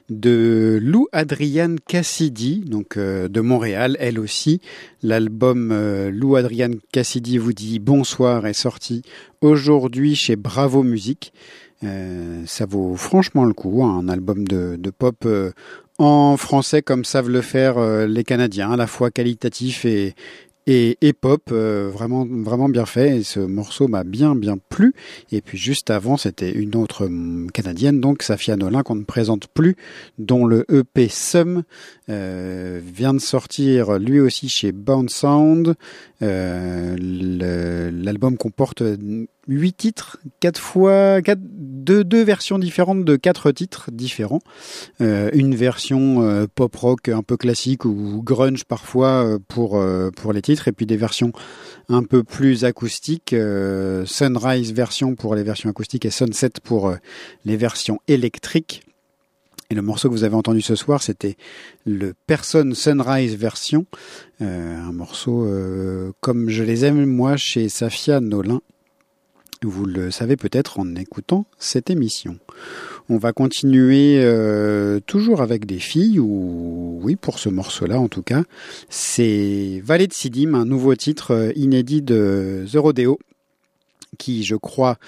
de 0.08 0.78
Lou 0.82 1.06
Adrienne 1.12 1.78
Cassidy, 1.86 2.60
donc 2.60 2.96
euh, 2.96 3.28
de 3.28 3.40
Montréal, 3.40 3.96
elle 4.00 4.18
aussi. 4.18 4.60
L'album 5.02 5.70
euh, 5.72 6.10
Lou 6.10 6.36
Adrienne 6.36 6.76
Cassidy 6.92 7.38
vous 7.38 7.52
dit 7.52 7.78
bonsoir 7.78 8.46
est 8.46 8.52
sorti 8.52 9.02
aujourd'hui 9.40 10.16
chez 10.16 10.36
Bravo 10.36 10.82
Musique. 10.82 11.32
Euh, 11.84 12.42
ça 12.46 12.66
vaut 12.66 12.96
franchement 12.96 13.44
le 13.44 13.54
coup, 13.54 13.82
hein, 13.84 13.98
un 13.98 14.08
album 14.08 14.46
de 14.46 14.90
pop 14.90 15.26
en 15.98 16.36
français 16.36 16.82
comme 16.82 17.04
savent 17.04 17.30
le 17.30 17.40
faire 17.40 18.06
les 18.06 18.24
Canadiens, 18.24 18.72
à 18.72 18.76
la 18.76 18.86
fois 18.86 19.10
qualitatif 19.10 19.84
et, 19.84 20.14
et, 20.66 21.12
pop, 21.12 21.42
euh, 21.52 21.90
vraiment, 21.92 22.26
vraiment 22.26 22.68
bien 22.68 22.86
fait. 22.86 23.18
Et 23.18 23.22
ce 23.22 23.40
morceau 23.40 23.88
m'a 23.88 24.04
bien, 24.04 24.34
bien 24.34 24.56
plu. 24.68 24.94
Et 25.32 25.40
puis 25.40 25.58
juste 25.58 25.90
avant, 25.90 26.16
c'était 26.16 26.52
une 26.52 26.76
autre 26.76 27.06
hum, 27.06 27.50
canadienne, 27.52 28.00
donc 28.00 28.22
Safia 28.22 28.56
Nolin, 28.56 28.82
qu'on 28.82 28.94
ne 28.94 29.04
présente 29.04 29.48
plus, 29.48 29.76
dont 30.18 30.46
le 30.46 30.64
EP 30.72 31.08
Sum 31.08 31.62
euh, 32.08 32.80
vient 32.84 33.14
de 33.14 33.18
sortir 33.18 33.98
lui 33.98 34.20
aussi 34.20 34.48
chez 34.48 34.72
Bound 34.72 35.10
Sound. 35.10 35.74
Euh, 36.22 36.96
L'album 37.90 38.36
comporte 38.36 38.82
huit 39.48 39.72
titres, 39.72 40.18
quatre 40.38 40.60
fois, 40.60 41.22
quatre, 41.22 41.40
deux, 41.80 42.22
versions 42.22 42.58
différentes 42.58 43.04
de 43.04 43.16
quatre 43.16 43.50
titres 43.50 43.90
différents. 43.90 44.40
Euh, 45.00 45.30
une 45.32 45.54
version 45.54 46.22
euh, 46.22 46.46
pop 46.52 46.74
rock 46.76 47.08
un 47.08 47.22
peu 47.22 47.36
classique 47.36 47.84
ou 47.84 48.22
grunge 48.22 48.64
parfois 48.64 49.24
euh, 49.24 49.38
pour 49.48 49.80
pour 50.16 50.32
les 50.32 50.42
titres, 50.42 50.68
et 50.68 50.72
puis 50.72 50.86
des 50.86 50.96
versions 50.96 51.32
un 51.88 52.02
peu 52.02 52.22
plus 52.22 52.64
acoustiques. 52.64 53.34
Sunrise 54.04 54.72
version 54.72 55.14
pour 55.14 55.34
les 55.34 55.42
versions 55.42 55.70
acoustiques 55.70 56.04
et 56.04 56.10
Sunset 56.10 56.50
pour 56.62 56.94
les 57.44 57.56
versions 57.56 58.00
électriques. 58.08 58.82
Et 59.70 59.74
le 59.74 59.82
morceau 59.82 60.08
que 60.08 60.14
vous 60.14 60.24
avez 60.24 60.34
entendu 60.34 60.62
ce 60.62 60.74
soir, 60.74 61.02
c'était 61.02 61.36
le 61.86 62.12
Person 62.26 62.74
Sunrise 62.74 63.36
version, 63.36 63.86
un 64.40 64.92
morceau 64.92 65.48
comme 66.20 66.50
je 66.50 66.62
les 66.62 66.84
aime 66.84 67.04
moi 67.06 67.36
chez 67.36 67.68
Safia 67.68 68.20
Nolin. 68.20 68.60
Vous 69.62 69.84
le 69.84 70.10
savez 70.10 70.36
peut-être 70.36 70.80
en 70.80 70.94
écoutant 70.94 71.44
cette 71.58 71.90
émission. 71.90 72.38
On 73.10 73.18
va 73.18 73.32
continuer 73.32 74.18
euh, 74.24 75.00
toujours 75.00 75.42
avec 75.42 75.66
des 75.66 75.78
filles, 75.78 76.18
ou 76.18 76.98
oui, 77.02 77.14
pour 77.14 77.38
ce 77.38 77.50
morceau-là 77.50 78.00
en 78.00 78.08
tout 78.08 78.22
cas. 78.22 78.44
C'est 78.88 79.82
Valet 79.84 80.06
de 80.06 80.14
Sidim, 80.14 80.54
un 80.54 80.64
nouveau 80.64 80.94
titre 80.94 81.32
euh, 81.32 81.52
inédit 81.56 82.00
de 82.00 82.64
The 82.72 82.76
Rodeo 82.76 83.18
qui, 84.20 84.44
je 84.44 84.54
crois, 84.54 84.98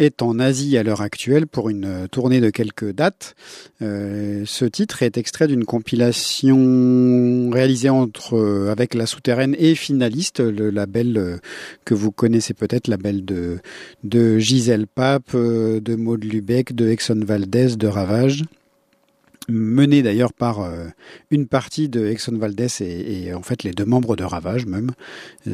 est 0.00 0.22
en 0.22 0.40
Asie 0.40 0.76
à 0.76 0.82
l'heure 0.82 1.00
actuelle 1.00 1.46
pour 1.46 1.70
une 1.70 2.08
tournée 2.10 2.40
de 2.40 2.50
quelques 2.50 2.92
dates. 2.92 3.36
Euh, 3.80 4.42
ce 4.44 4.64
titre 4.64 5.04
est 5.04 5.16
extrait 5.16 5.46
d'une 5.46 5.64
compilation 5.64 7.48
réalisée 7.50 7.88
euh, 8.32 8.72
avec 8.72 8.94
la 8.94 9.06
souterraine 9.06 9.54
et 9.58 9.76
finaliste, 9.76 10.40
le 10.40 10.70
label 10.70 11.16
euh, 11.16 11.36
que 11.84 11.94
vous 11.94 12.10
connaissez 12.10 12.54
peut-être, 12.54 12.88
label 12.88 13.24
de 13.24 13.58
de 14.02 14.38
Gisèle 14.38 14.88
Pape, 14.88 15.30
euh, 15.34 15.80
de 15.80 15.94
Maud 15.94 16.24
Lubeck, 16.24 16.74
de 16.74 16.88
Exxon 16.88 17.20
Valdez, 17.24 17.76
de 17.76 17.86
Ravage 17.86 18.42
mené 19.48 20.02
d'ailleurs 20.02 20.32
par 20.32 20.60
euh, 20.60 20.86
une 21.30 21.46
partie 21.46 21.88
de 21.88 22.06
Exxon 22.06 22.36
Valdez 22.36 22.68
et, 22.80 23.26
et, 23.26 23.34
en 23.34 23.42
fait 23.42 23.62
les 23.62 23.72
deux 23.72 23.84
membres 23.84 24.16
de 24.16 24.24
Ravage 24.24 24.66
même, 24.66 24.90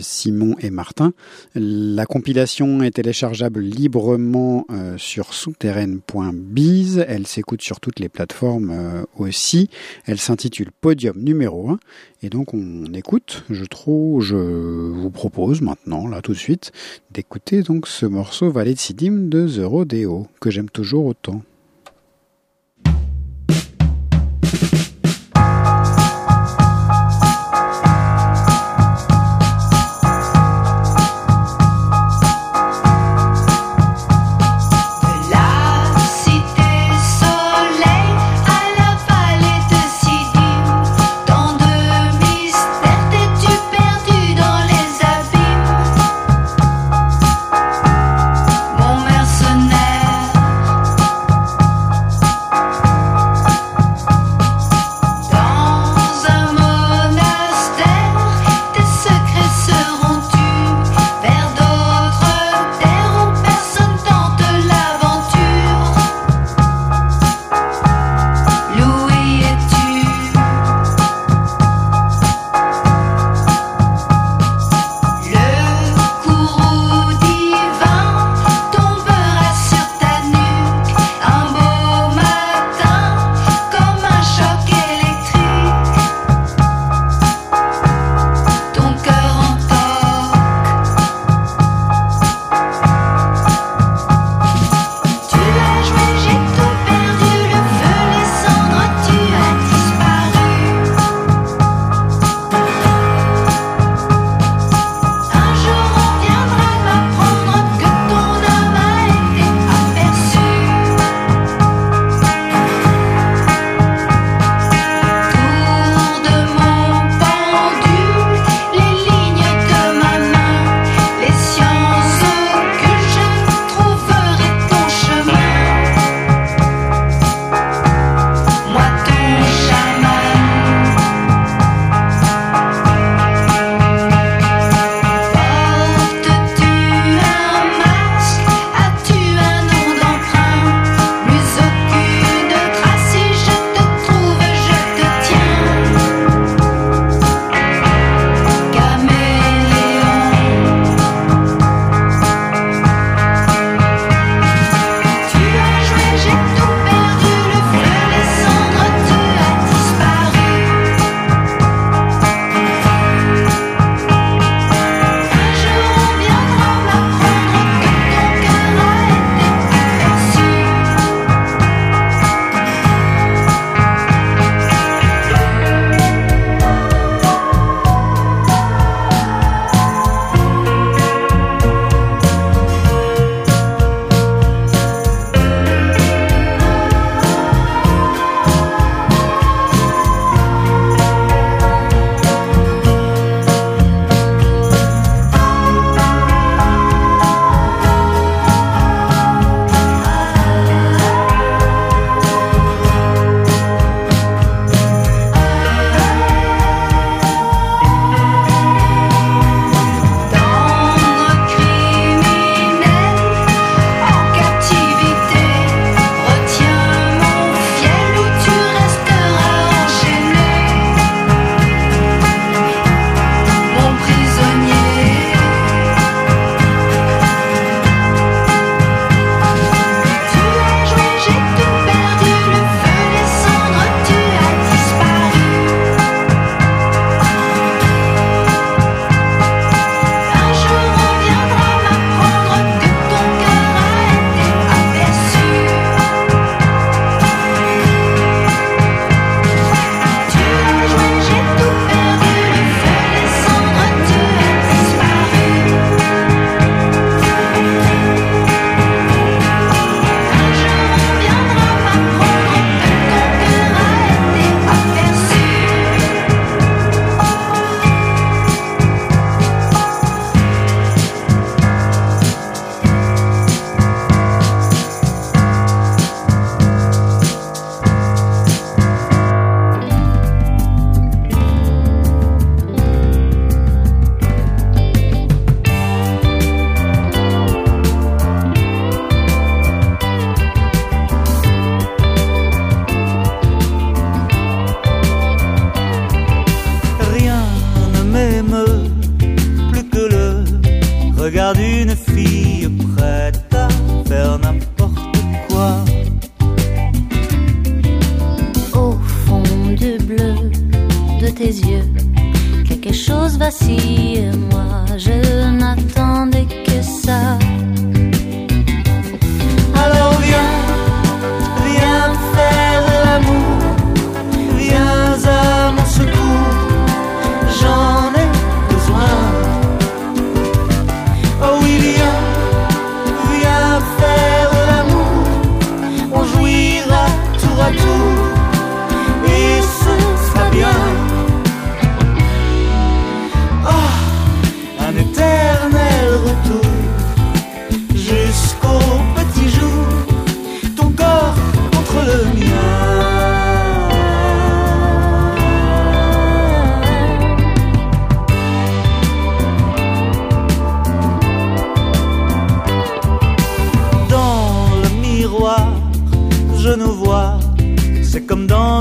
Simon 0.00 0.56
et 0.60 0.70
Martin. 0.70 1.12
La 1.54 2.06
compilation 2.06 2.82
est 2.82 2.92
téléchargeable 2.92 3.60
librement 3.60 4.66
euh, 4.70 4.96
sur 4.98 5.34
souterraine.biz. 5.34 7.04
Elle 7.08 7.26
s'écoute 7.26 7.62
sur 7.62 7.80
toutes 7.80 8.00
les 8.00 8.08
plateformes 8.08 8.70
euh, 8.70 9.02
aussi. 9.16 9.68
Elle 10.06 10.18
s'intitule 10.18 10.70
Podium 10.80 11.18
numéro 11.18 11.70
1 11.70 11.78
et 12.22 12.28
donc 12.28 12.54
on 12.54 12.84
écoute, 12.94 13.44
je 13.50 13.64
trouve, 13.64 14.22
je 14.22 14.36
vous 14.36 15.10
propose 15.10 15.60
maintenant, 15.60 16.06
là 16.06 16.22
tout 16.22 16.32
de 16.32 16.38
suite, 16.38 16.72
d'écouter 17.10 17.62
donc 17.62 17.88
ce 17.88 18.06
morceau 18.06 18.50
Valet 18.50 18.74
de 18.74 18.78
Sidim 18.78 19.28
de 19.28 19.46
The 19.46 19.64
Rodeo 19.64 20.26
que 20.40 20.50
j'aime 20.50 20.70
toujours 20.70 21.06
autant. 21.06 21.42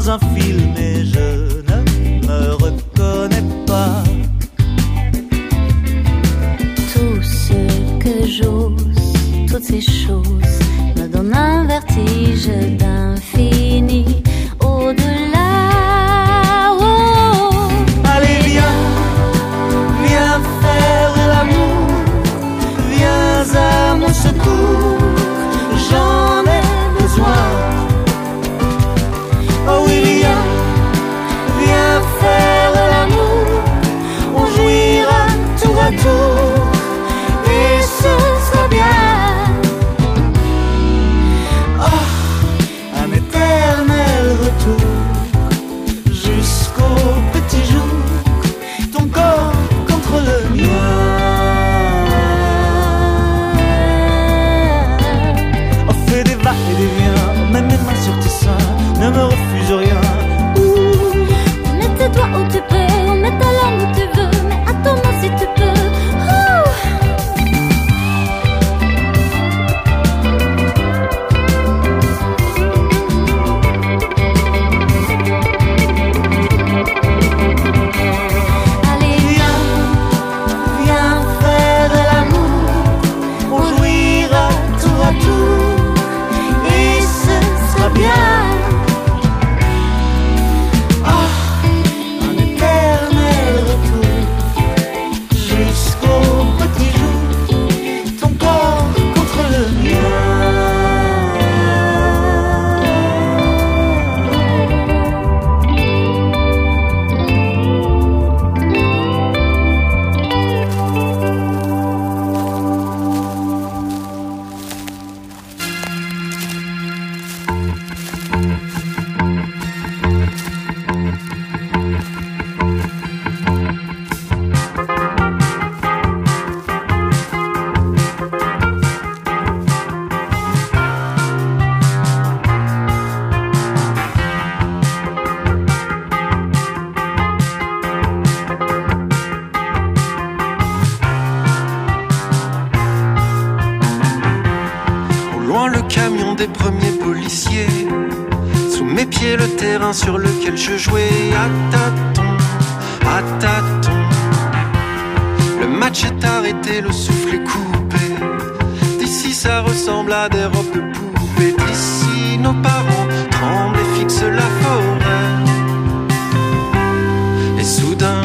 un 0.10 0.20
film 0.36 0.76
et 0.78 1.06
je 1.06 1.62
ne 1.70 2.28
me 2.28 2.54
reconnais 2.54 3.44
pas. 3.68 4.04
Tout 6.94 7.22
ce 7.22 7.54
que 8.00 8.26
j'ose, 8.26 9.14
toutes 9.48 9.64
ces 9.64 9.82
choses 9.82 10.60
me 10.98 11.08
donnent 11.08 11.36
un 11.36 11.66
vertige 11.66 12.50
d'un 12.80 13.16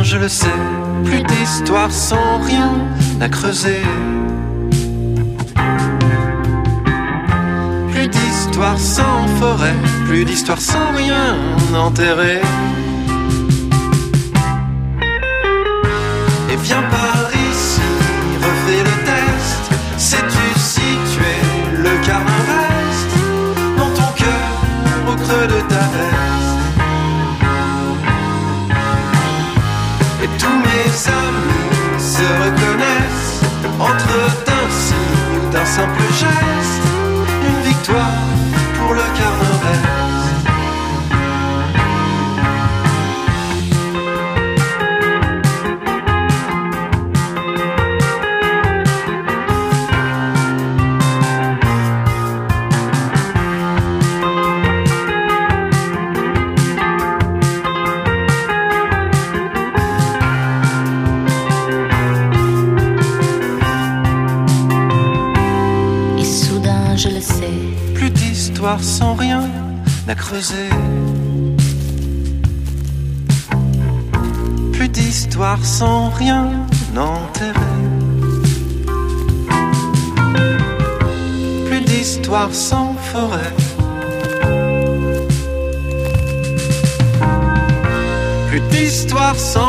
je 0.07 0.19
le 0.19 0.29
sais, 0.29 0.61
plus 1.05 1.23
d'histoire 1.25 1.91
sans 1.91 2.39
rien 2.39 2.73
à 3.21 3.29
creuser. 3.29 3.83
Plus 7.91 8.07
d'histoire 8.07 8.79
sans 8.79 9.27
forêt, 9.41 9.75
plus 10.07 10.25
d'histoire 10.25 10.61
sans 10.61 10.93
rien 10.95 11.35
enterrer. 11.75 12.41
Et 16.53 16.57
viens 16.63 16.85
pas 16.95 17.06
something 35.77 36.06
Plus 74.75 74.89
d'histoire 74.91 75.65
sans 75.65 76.11
rien 76.11 76.51
enterrer. 76.95 77.73
Plus 81.69 81.81
d'histoire 81.87 82.53
sans 82.53 82.93
forêt. 83.11 83.55
Plus 88.49 88.61
d'histoire 88.73 89.37
sans 89.37 89.66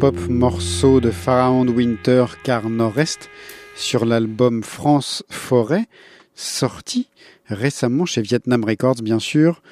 pop 0.00 0.16
morceau 0.28 1.00
de 1.00 1.10
Pharaon 1.10 1.66
Winter 1.68 2.26
car 2.44 2.68
Nord-Est 2.68 3.30
sur 3.74 4.04
l'album 4.04 4.62
France 4.62 5.22
Forêt, 5.30 5.86
sorti 6.34 7.08
récemment 7.46 8.04
chez 8.04 8.20
Vietnam 8.20 8.62
Records 8.62 9.02
bien 9.02 9.18
sûr. 9.18 9.62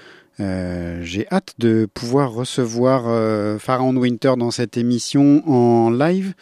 Euh, 0.40 1.00
J'ai 1.02 1.26
hâte 1.30 1.54
de 1.58 1.86
pouvoir 1.92 2.32
recevoir 2.32 3.04
euh, 3.06 3.58
Winter 3.68 4.32
dans 4.38 4.50
cette 4.50 4.78
émission 4.78 5.42
en 5.46 5.90
live. 5.90 6.32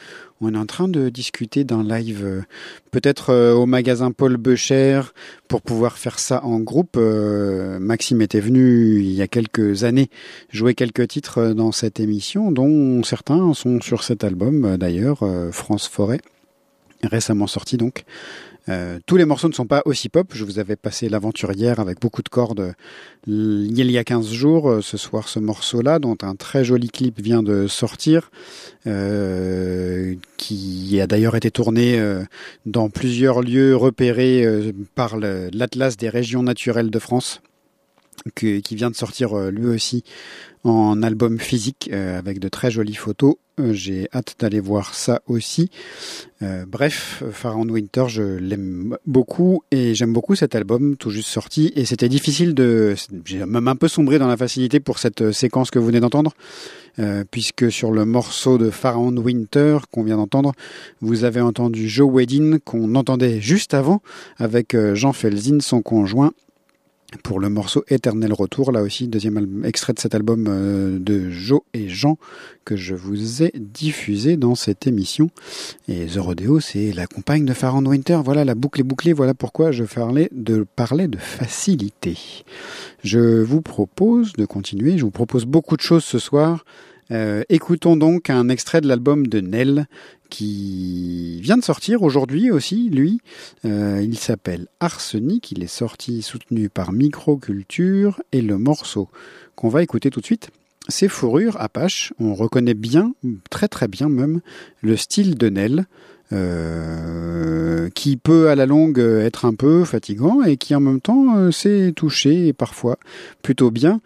On 0.44 0.54
est 0.54 0.58
en 0.58 0.66
train 0.66 0.88
de 0.88 1.08
discuter 1.08 1.62
d'un 1.62 1.84
live 1.84 2.24
euh, 2.24 2.42
peut-être 2.90 3.30
euh, 3.30 3.54
au 3.54 3.64
magasin 3.64 4.10
Paul 4.10 4.36
Becher 4.36 5.02
pour 5.46 5.62
pouvoir 5.62 5.98
faire 5.98 6.18
ça 6.18 6.44
en 6.44 6.58
groupe. 6.58 6.96
Euh, 6.96 7.78
Maxime 7.78 8.20
était 8.22 8.40
venu 8.40 8.98
il 8.98 9.12
y 9.12 9.22
a 9.22 9.28
quelques 9.28 9.84
années 9.84 10.10
jouer 10.50 10.74
quelques 10.74 11.06
titres 11.06 11.52
dans 11.52 11.70
cette 11.70 12.00
émission, 12.00 12.50
dont 12.50 13.04
certains 13.04 13.54
sont 13.54 13.80
sur 13.80 14.02
cet 14.02 14.24
album 14.24 14.76
d'ailleurs, 14.76 15.20
France 15.52 15.86
Forêt, 15.86 16.20
récemment 17.04 17.46
sorti 17.46 17.76
donc. 17.76 18.04
Euh, 18.68 18.98
tous 19.06 19.16
les 19.16 19.24
morceaux 19.24 19.48
ne 19.48 19.54
sont 19.54 19.66
pas 19.66 19.82
aussi 19.84 20.08
pop. 20.08 20.28
Je 20.34 20.44
vous 20.44 20.58
avais 20.58 20.76
passé 20.76 21.08
l'aventurière 21.08 21.80
avec 21.80 22.00
beaucoup 22.00 22.22
de 22.22 22.28
cordes 22.28 22.74
il 23.26 23.90
y 23.90 23.98
a 23.98 24.04
15 24.04 24.30
jours. 24.30 24.78
Ce 24.82 24.96
soir, 24.96 25.28
ce 25.28 25.38
morceau-là, 25.38 25.98
dont 25.98 26.16
un 26.22 26.34
très 26.34 26.64
joli 26.64 26.88
clip 26.88 27.20
vient 27.20 27.42
de 27.42 27.66
sortir, 27.66 28.30
euh, 28.86 30.14
qui 30.36 31.00
a 31.00 31.06
d'ailleurs 31.06 31.36
été 31.36 31.50
tourné 31.50 31.98
euh, 31.98 32.24
dans 32.66 32.90
plusieurs 32.90 33.42
lieux 33.42 33.76
repérés 33.76 34.44
euh, 34.44 34.72
par 34.94 35.16
l'Atlas 35.16 35.96
des 35.96 36.08
régions 36.08 36.42
naturelles 36.42 36.90
de 36.90 36.98
France. 36.98 37.40
Qui 38.36 38.62
vient 38.76 38.90
de 38.90 38.94
sortir 38.94 39.34
lui 39.50 39.66
aussi 39.66 40.04
en 40.64 41.02
album 41.02 41.38
physique 41.38 41.90
euh, 41.92 42.18
avec 42.18 42.38
de 42.38 42.48
très 42.48 42.70
jolies 42.70 42.94
photos. 42.94 43.34
Euh, 43.60 43.74
j'ai 43.74 44.08
hâte 44.14 44.36
d'aller 44.38 44.60
voir 44.60 44.94
ça 44.94 45.20
aussi. 45.26 45.70
Euh, 46.40 46.64
bref, 46.66 47.22
Pharaon 47.32 47.68
Winter, 47.68 48.04
je 48.08 48.22
l'aime 48.22 48.96
beaucoup 49.06 49.62
et 49.70 49.94
j'aime 49.94 50.14
beaucoup 50.14 50.34
cet 50.34 50.54
album 50.54 50.96
tout 50.96 51.10
juste 51.10 51.28
sorti. 51.28 51.70
Et 51.76 51.84
c'était 51.84 52.08
difficile 52.08 52.54
de, 52.54 52.94
j'ai 53.26 53.44
même 53.44 53.68
un 53.68 53.76
peu 53.76 53.88
sombré 53.88 54.18
dans 54.18 54.26
la 54.26 54.38
facilité 54.38 54.80
pour 54.80 54.98
cette 54.98 55.32
séquence 55.32 55.70
que 55.70 55.78
vous 55.78 55.86
venez 55.86 56.00
d'entendre. 56.00 56.32
Euh, 56.98 57.24
puisque 57.30 57.72
sur 57.72 57.90
le 57.90 58.04
morceau 58.04 58.58
de 58.58 58.68
Pharaon 58.68 59.16
Winter 59.16 59.78
qu'on 59.90 60.02
vient 60.02 60.16
d'entendre, 60.16 60.52
vous 61.00 61.24
avez 61.24 61.40
entendu 61.40 61.88
Joe 61.88 62.10
Wedin 62.10 62.58
qu'on 62.64 62.94
entendait 62.94 63.40
juste 63.40 63.72
avant 63.72 64.02
avec 64.36 64.76
Jean 64.94 65.14
Felzin, 65.14 65.60
son 65.60 65.80
conjoint, 65.80 66.32
pour 67.22 67.40
le 67.40 67.48
morceau 67.48 67.84
Éternel 67.88 68.32
Retour, 68.32 68.72
là 68.72 68.82
aussi, 68.82 69.08
deuxième 69.08 69.64
extrait 69.64 69.92
de 69.92 69.98
cet 69.98 70.14
album 70.14 70.46
euh, 70.48 70.98
de 70.98 71.30
Joe 71.30 71.60
et 71.74 71.88
Jean 71.88 72.16
que 72.64 72.76
je 72.76 72.94
vous 72.94 73.42
ai 73.42 73.52
diffusé 73.54 74.36
dans 74.36 74.54
cette 74.54 74.86
émission. 74.86 75.30
Et 75.88 76.06
The 76.06 76.18
Rodeo, 76.18 76.60
c'est 76.60 76.92
la 76.92 77.06
compagne 77.06 77.44
de 77.44 77.52
Farand 77.52 77.84
Winter. 77.84 78.20
Voilà, 78.24 78.44
la 78.44 78.54
boucle 78.54 78.80
est 78.80 78.84
bouclée. 78.84 79.12
Voilà 79.12 79.34
pourquoi 79.34 79.72
je 79.72 79.84
parlais 79.84 80.28
de, 80.32 80.66
facilité. 81.18 82.16
Je 83.02 83.42
vous 83.42 83.62
propose 83.62 84.32
de 84.34 84.44
continuer. 84.44 84.98
Je 84.98 85.04
vous 85.04 85.10
propose 85.10 85.44
beaucoup 85.44 85.76
de 85.76 85.82
choses 85.82 86.04
ce 86.04 86.18
soir. 86.18 86.64
Euh, 87.12 87.42
écoutons 87.50 87.96
donc 87.96 88.30
un 88.30 88.48
extrait 88.48 88.80
de 88.80 88.88
l'album 88.88 89.26
de 89.26 89.40
Nell 89.40 89.86
qui 90.30 91.40
vient 91.42 91.58
de 91.58 91.64
sortir 91.64 92.02
aujourd'hui 92.02 92.50
aussi, 92.50 92.88
lui. 92.88 93.20
Euh, 93.66 94.00
il 94.02 94.16
s'appelle 94.16 94.66
Arsenic, 94.80 95.52
il 95.52 95.62
est 95.62 95.66
sorti 95.66 96.22
soutenu 96.22 96.70
par 96.70 96.92
Microculture 96.92 98.22
et 98.32 98.40
le 98.40 98.56
morceau 98.56 99.08
qu'on 99.56 99.68
va 99.68 99.82
écouter 99.82 100.08
tout 100.08 100.20
de 100.20 100.24
suite, 100.24 100.50
c'est 100.88 101.08
Fourrure 101.08 101.60
Apache. 101.60 102.14
On 102.18 102.34
reconnaît 102.34 102.74
bien, 102.74 103.14
très 103.50 103.68
très 103.68 103.88
bien 103.88 104.08
même, 104.08 104.40
le 104.80 104.96
style 104.96 105.36
de 105.36 105.48
Nell. 105.50 105.86
Euh, 106.32 107.90
qui 107.90 108.16
peut 108.16 108.48
à 108.48 108.54
la 108.54 108.64
longue 108.64 108.98
être 108.98 109.44
un 109.44 109.52
peu 109.52 109.84
fatigant 109.84 110.42
et 110.42 110.56
qui 110.56 110.74
en 110.74 110.80
même 110.80 111.00
temps 111.00 111.36
euh, 111.36 111.50
sait 111.50 111.92
toucher 111.94 112.54
parfois 112.54 112.96
plutôt 113.42 113.70
bien, 113.70 114.00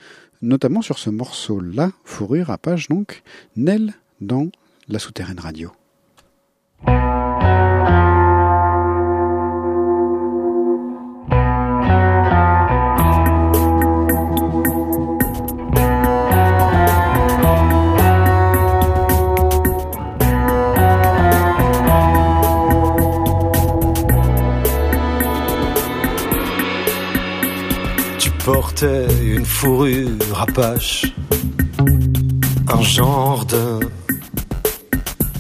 notamment 0.47 0.83
sur 0.83 0.99
ce 0.99 1.11
morceau-là, 1.11 1.91
Fourrure 2.05 2.51
Apache 2.51 2.89
donc, 2.89 3.23
Nell 3.57 3.93
dans 4.21 4.49
la 4.89 4.99
souterraine 4.99 5.41
radio. 5.41 5.73
Tu 28.47 28.53
portais 28.53 29.09
une 29.25 29.45
fourrure 29.45 30.41
apache, 30.41 31.07
un 32.69 32.81
genre 32.81 33.45
de 33.45 33.81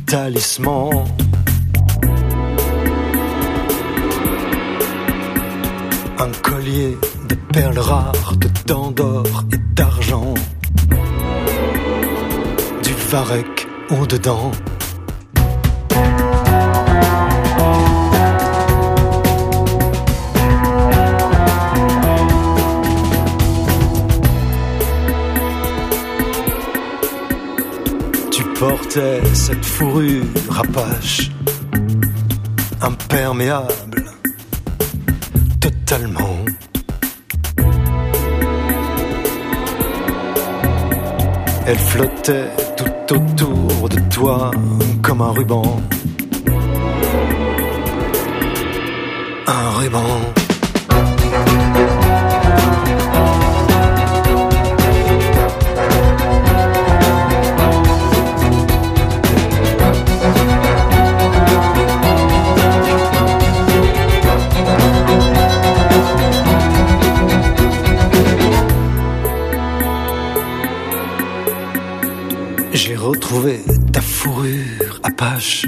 talisman 0.06 0.90
Un 6.18 6.32
collier 6.42 6.98
de 7.28 7.36
perles 7.52 7.78
rares, 7.78 8.36
de 8.38 8.48
dents 8.66 8.90
d'or 8.90 9.44
et 9.52 9.58
d'argent. 9.76 10.34
Du 12.82 12.92
varech 13.08 13.68
au-dedans. 13.90 14.50
Tu 28.56 28.60
portais 28.60 29.20
cette 29.34 29.66
fourrure 29.66 30.24
apache, 30.58 31.30
imperméable 32.80 34.02
totalement. 35.60 36.38
Elle 41.66 41.78
flottait 41.78 42.48
tout 42.78 43.14
autour 43.14 43.88
de 43.90 44.00
toi 44.08 44.50
comme 45.02 45.20
un 45.20 45.32
ruban. 45.32 45.82
un 49.46 49.70
ruban. 49.78 50.35
Retrouvé 73.36 73.60
ta 73.92 74.00
fourrure 74.00 74.98
apache 75.02 75.66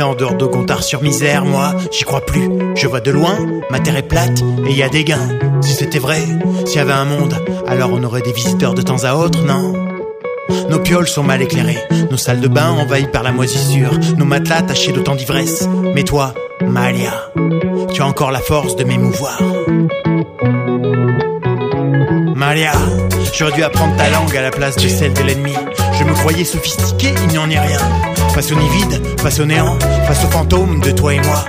en 0.00 0.14
dehors 0.14 0.36
de 0.36 0.46
Gontard 0.46 0.82
sur 0.82 1.02
misère 1.02 1.44
Moi, 1.44 1.74
j'y 1.90 2.04
crois 2.04 2.24
plus. 2.24 2.48
Je 2.74 2.86
vois 2.86 3.00
de 3.00 3.10
loin, 3.10 3.36
ma 3.70 3.80
terre 3.80 3.96
est 3.96 4.08
plate 4.08 4.42
et 4.66 4.72
y 4.72 4.82
a 4.82 4.88
des 4.88 5.04
gains. 5.04 5.38
Si 5.60 5.74
c'était 5.74 5.98
vrai, 5.98 6.22
s'il 6.64 6.76
y 6.76 6.80
avait 6.80 6.92
un 6.92 7.04
monde, 7.04 7.34
alors 7.66 7.90
on 7.92 8.02
aurait 8.02 8.22
des 8.22 8.32
visiteurs 8.32 8.74
de 8.74 8.80
temps 8.80 9.04
à 9.04 9.14
autre, 9.14 9.42
non? 9.44 9.74
Nos 10.70 10.78
pioles 10.78 11.08
sont 11.08 11.22
mal 11.22 11.42
éclairées, 11.42 11.78
nos 12.10 12.16
salles 12.16 12.40
de 12.40 12.48
bain 12.48 12.70
envahies 12.70 13.08
par 13.12 13.22
la 13.22 13.32
moisissure, 13.32 13.92
nos 14.16 14.24
matelas 14.24 14.62
tachés 14.62 14.92
d'autant 14.92 15.14
d'ivresse. 15.14 15.68
Mais 15.94 16.04
toi, 16.04 16.32
Malia, 16.66 17.30
tu 17.92 18.00
as 18.00 18.06
encore 18.06 18.30
la 18.30 18.40
force 18.40 18.76
de 18.76 18.84
m'émouvoir. 18.84 19.40
Malia, 22.34 22.72
j'aurais 23.34 23.52
dû 23.52 23.62
apprendre 23.62 23.96
ta 23.96 24.08
langue 24.10 24.36
à 24.36 24.42
la 24.42 24.50
place 24.50 24.76
de 24.76 24.88
celle 24.88 25.12
de 25.12 25.22
l'ennemi. 25.22 25.54
Je 26.02 26.08
me 26.08 26.14
croyais 26.14 26.44
sophistiqué, 26.44 27.14
il 27.22 27.28
n'y 27.28 27.38
en 27.38 27.48
est 27.48 27.60
rien. 27.60 27.78
Face 28.34 28.50
au 28.50 28.56
nid 28.56 28.68
vide, 28.70 29.00
face 29.20 29.38
au 29.38 29.44
néant, 29.44 29.78
face 30.08 30.24
aux 30.24 30.30
fantômes 30.32 30.80
de 30.80 30.90
toi 30.90 31.14
et 31.14 31.20
moi. 31.20 31.44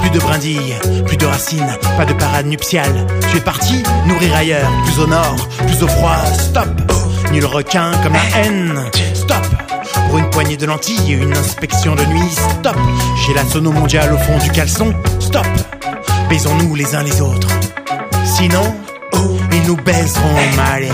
Plus 0.00 0.10
de 0.10 0.20
brindilles, 0.20 0.76
plus 1.04 1.16
de 1.16 1.26
racines, 1.26 1.76
pas 1.96 2.04
de 2.04 2.12
parade 2.12 2.46
nuptiale. 2.46 3.08
Tu 3.28 3.38
es 3.38 3.40
parti 3.40 3.82
nourrir 4.06 4.36
ailleurs, 4.36 4.70
plus 4.84 5.02
au 5.02 5.08
nord, 5.08 5.48
plus 5.66 5.82
au 5.82 5.88
froid. 5.88 6.14
Stop 6.32 6.68
Ni 7.32 7.40
le 7.40 7.46
requin 7.46 7.90
comme 8.04 8.12
la 8.12 8.38
haine. 8.38 8.80
Stop 9.14 9.44
Pour 10.08 10.18
une 10.18 10.30
poignée 10.30 10.56
de 10.56 10.66
lentilles 10.66 11.12
et 11.12 11.16
une 11.16 11.36
inspection 11.36 11.96
de 11.96 12.04
nuit. 12.04 12.30
Stop 12.60 12.76
J'ai 13.26 13.34
la 13.34 13.44
sono 13.46 13.72
mondiale 13.72 14.12
au 14.12 14.18
fond 14.18 14.38
du 14.38 14.52
caleçon. 14.52 14.94
Stop 15.18 15.48
Baisons-nous 16.28 16.76
les 16.76 16.94
uns 16.94 17.02
les 17.02 17.20
autres. 17.20 17.48
Sinon, 18.24 18.76
ils 19.50 19.66
nous 19.66 19.76
baiseront 19.76 20.34
mal. 20.56 20.84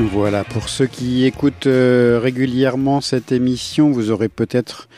Voilà, 0.00 0.44
pour 0.44 0.70
ceux 0.70 0.86
qui 0.86 1.26
écoutent 1.26 1.66
euh, 1.66 2.18
régulièrement 2.22 3.02
cette 3.02 3.32
émission, 3.32 3.90
vous 3.90 4.10
aurez 4.10 4.30
peut-être 4.30 4.88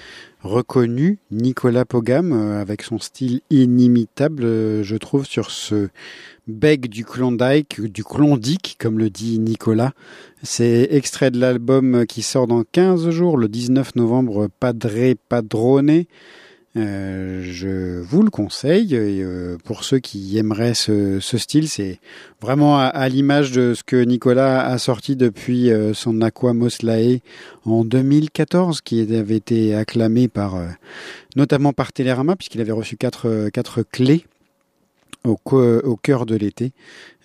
reconnu 0.42 1.18
Nicolas 1.32 1.84
Pogam 1.84 2.32
euh, 2.32 2.60
avec 2.60 2.82
son 2.82 3.00
style 3.00 3.40
inimitable, 3.50 4.44
euh, 4.44 4.82
je 4.84 4.96
trouve, 4.96 5.26
sur 5.26 5.50
ce 5.50 5.88
bec 6.46 6.88
du 6.88 7.04
Klondike, 7.04 7.80
du 7.80 8.04
Klondike, 8.04 8.76
comme 8.78 9.00
le 9.00 9.10
dit 9.10 9.40
Nicolas. 9.40 9.92
C'est 10.44 10.86
extrait 10.92 11.32
de 11.32 11.40
l'album 11.40 12.06
qui 12.06 12.22
sort 12.22 12.46
dans 12.46 12.62
15 12.62 13.10
jours, 13.10 13.36
le 13.36 13.48
19 13.48 13.96
novembre, 13.96 14.48
Padre 14.60 15.14
Padrone. 15.28 16.04
Euh, 16.76 17.42
je 17.42 18.00
vous 18.00 18.22
le 18.22 18.30
conseille. 18.30 18.90
Euh, 18.92 19.58
pour 19.64 19.84
ceux 19.84 19.98
qui 19.98 20.38
aimeraient 20.38 20.74
ce, 20.74 21.20
style, 21.20 21.68
c'est 21.68 22.00
vraiment 22.40 22.78
à, 22.78 23.08
l'image 23.08 23.52
de 23.52 23.74
ce 23.74 23.82
que 23.82 24.02
Nicolas 24.02 24.66
a 24.66 24.78
sorti 24.78 25.16
depuis 25.16 25.70
euh, 25.70 25.92
son 25.92 26.20
Aqua 26.22 26.54
Moslae 26.54 27.20
en 27.64 27.84
2014, 27.84 28.80
qui 28.80 29.00
avait 29.14 29.36
été 29.36 29.74
acclamé 29.74 30.28
par, 30.28 30.56
euh, 30.56 30.66
notamment 31.36 31.72
par 31.72 31.92
Télérama, 31.92 32.36
puisqu'il 32.36 32.60
avait 32.60 32.72
reçu 32.72 32.96
quatre, 32.96 33.50
quatre 33.50 33.82
clés 33.82 34.24
au, 35.24 35.38
au 35.52 35.96
cœur 35.96 36.26
de 36.26 36.36
l'été. 36.36 36.72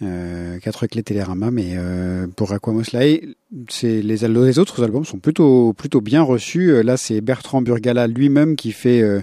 Euh, 0.04 0.60
quatre 0.60 0.86
clés 0.86 1.02
Télérama, 1.02 1.50
mais 1.50 1.72
euh, 1.76 2.28
pour 2.36 2.52
Aquamoslae, 2.52 3.22
c'est 3.68 4.02
les, 4.04 4.60
autres 4.60 4.84
albums 4.84 5.06
sont 5.06 5.18
plutôt 5.18 5.74
plutôt 5.74 6.02
bien 6.02 6.22
reçus. 6.22 6.70
Euh, 6.70 6.84
Là, 6.84 6.98
c'est 6.98 7.20
Bertrand 7.22 7.64
Burgala 7.64 8.06
lui-même 8.06 8.56
qui 8.56 8.72
fait 8.74 9.02
euh, 9.02 9.22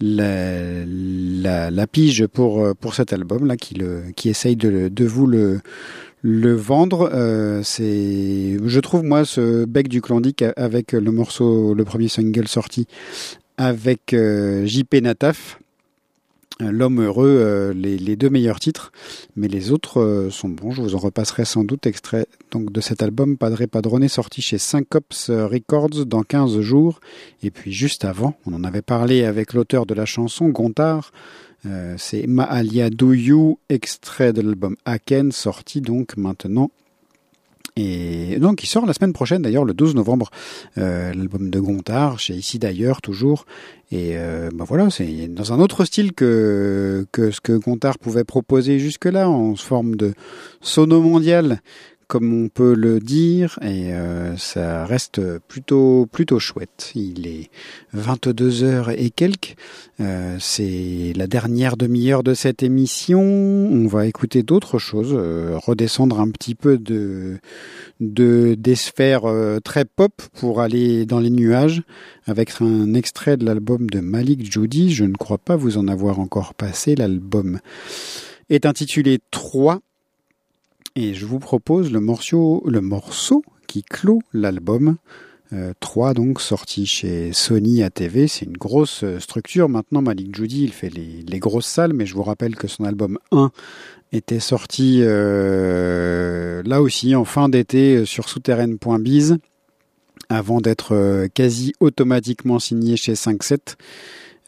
la, 0.00 1.86
pige 1.88 2.26
pour 2.28 2.74
pour 2.76 2.94
cet 2.94 3.12
album 3.12 3.46
là, 3.46 3.56
qui 3.56 3.74
le 3.74 4.04
qui 4.14 4.28
essaye 4.28 4.54
de, 4.54 4.88
de 4.88 5.04
vous 5.04 5.26
le 5.26 5.60
le 6.22 6.54
vendre. 6.54 7.10
C'est, 7.64 8.56
je 8.64 8.80
trouve 8.80 9.02
moi 9.02 9.24
ce 9.24 9.64
bec 9.64 9.88
du 9.88 10.00
Klondike 10.00 10.44
avec 10.56 10.92
le 10.92 11.10
morceau, 11.10 11.74
le 11.74 11.84
premier 11.84 12.08
single 12.08 12.48
sorti 12.48 12.86
avec 13.58 14.14
JP 14.14 14.94
Nataf. 15.02 15.58
L'homme 16.58 17.02
heureux, 17.02 17.36
euh, 17.38 17.74
les, 17.74 18.16
deux 18.16 18.30
meilleurs 18.30 18.60
titres, 18.60 18.90
mais 19.36 19.46
les 19.46 19.72
autres 19.72 20.00
euh, 20.00 20.30
sont 20.30 20.48
bons. 20.48 20.70
Je 20.70 20.80
vous 20.80 20.94
en 20.94 20.98
repasserai 20.98 21.44
sans 21.44 21.64
doute 21.64 21.86
extrait 21.86 22.26
donc 22.50 22.72
de 22.72 22.80
cet 22.80 23.02
album 23.02 23.36
Padre 23.36 23.66
Padrone 23.66 24.08
sorti 24.08 24.40
chez 24.40 24.56
Syncops 24.56 25.28
Records 25.28 26.06
dans 26.06 26.22
15 26.22 26.60
jours. 26.60 27.00
Et 27.42 27.50
puis 27.50 27.72
juste 27.72 28.06
avant, 28.06 28.38
on 28.46 28.54
en 28.54 28.64
avait 28.64 28.80
parlé 28.80 29.24
avec 29.24 29.52
l'auteur 29.52 29.84
de 29.84 29.92
la 29.92 30.06
chanson 30.06 30.48
Gontard. 30.48 31.12
Euh, 31.66 31.94
c'est 31.98 32.26
Maalia 32.26 32.90
Do 32.90 33.12
You, 33.12 33.58
extrait 33.68 34.32
de 34.32 34.40
l'album 34.40 34.76
Aken, 34.84 35.32
sorti 35.32 35.80
donc 35.80 36.16
maintenant 36.16 36.70
et 37.76 38.38
donc, 38.38 38.62
il 38.62 38.66
sort 38.66 38.86
la 38.86 38.94
semaine 38.94 39.12
prochaine, 39.12 39.42
d'ailleurs, 39.42 39.66
le 39.66 39.74
12 39.74 39.94
novembre, 39.94 40.30
euh, 40.78 41.12
l'album 41.12 41.50
de 41.50 41.60
Gontard, 41.60 42.18
chez 42.18 42.32
Ici 42.34 42.58
d'ailleurs, 42.58 43.02
toujours. 43.02 43.44
Et 43.92 44.16
euh, 44.16 44.48
ben 44.54 44.64
voilà, 44.64 44.88
c'est 44.88 45.28
dans 45.28 45.52
un 45.52 45.60
autre 45.60 45.84
style 45.84 46.14
que, 46.14 47.06
que 47.12 47.30
ce 47.30 47.40
que 47.42 47.52
Gontard 47.52 47.98
pouvait 47.98 48.24
proposer 48.24 48.78
jusque-là, 48.78 49.28
en 49.28 49.54
forme 49.56 49.94
de 49.94 50.14
sono 50.62 51.02
mondial, 51.02 51.60
comme 52.08 52.44
on 52.44 52.48
peut 52.48 52.74
le 52.74 53.00
dire, 53.00 53.58
et 53.62 53.92
euh, 53.92 54.36
ça 54.36 54.86
reste 54.86 55.20
plutôt 55.48 56.06
plutôt 56.10 56.38
chouette. 56.38 56.92
Il 56.94 57.26
est 57.26 57.50
22 57.92 58.62
heures 58.62 58.90
et 58.90 59.10
quelques. 59.10 59.56
Euh, 60.00 60.36
c'est 60.38 61.12
la 61.16 61.26
dernière 61.26 61.76
demi-heure 61.76 62.22
de 62.22 62.34
cette 62.34 62.62
émission. 62.62 63.20
On 63.22 63.86
va 63.86 64.06
écouter 64.06 64.42
d'autres 64.42 64.78
choses, 64.78 65.14
euh, 65.14 65.58
redescendre 65.58 66.20
un 66.20 66.30
petit 66.30 66.54
peu 66.54 66.78
de 66.78 67.38
de 68.00 68.54
des 68.58 68.74
sphères 68.74 69.24
euh, 69.24 69.58
très 69.58 69.84
pop 69.84 70.12
pour 70.34 70.60
aller 70.60 71.06
dans 71.06 71.20
les 71.20 71.30
nuages 71.30 71.82
avec 72.26 72.60
un 72.60 72.94
extrait 72.94 73.36
de 73.36 73.44
l'album 73.44 73.88
de 73.88 74.00
Malik 74.00 74.50
Judy. 74.52 74.92
Je 74.92 75.04
ne 75.04 75.14
crois 75.14 75.38
pas 75.38 75.56
vous 75.56 75.78
en 75.78 75.88
avoir 75.88 76.20
encore 76.20 76.54
passé. 76.54 76.94
L'album 76.94 77.58
est 78.50 78.66
intitulé 78.66 79.18
3 79.30 79.80
et 80.96 81.14
je 81.14 81.26
vous 81.26 81.38
propose 81.38 81.92
le 81.92 82.00
morceau, 82.00 82.64
le 82.66 82.80
morceau 82.80 83.44
qui 83.68 83.82
clôt 83.82 84.20
l'album. 84.32 84.96
3 85.78 86.14
donc 86.14 86.40
sorti 86.40 86.86
chez 86.86 87.32
Sony 87.32 87.84
ATV, 87.84 88.26
c'est 88.26 88.46
une 88.46 88.56
grosse 88.56 89.04
structure. 89.20 89.68
Maintenant 89.68 90.02
Malik 90.02 90.34
Judy 90.34 90.64
il 90.64 90.72
fait 90.72 90.90
les, 90.90 91.38
grosses 91.38 91.68
salles, 91.68 91.92
mais 91.92 92.04
je 92.04 92.14
vous 92.14 92.24
rappelle 92.24 92.56
que 92.56 92.66
son 92.66 92.82
album 92.82 93.18
1 93.30 93.52
était 94.10 94.40
sorti 94.40 94.98
euh, 95.02 96.64
là 96.64 96.82
aussi 96.82 97.14
en 97.14 97.24
fin 97.24 97.48
d'été 97.48 98.04
sur 98.04 98.28
souterraine.biz 98.28 99.36
avant 100.28 100.60
d'être 100.60 101.28
quasi 101.28 101.74
automatiquement 101.78 102.58
signé 102.58 102.96
chez 102.96 103.12
5.7. 103.12 103.76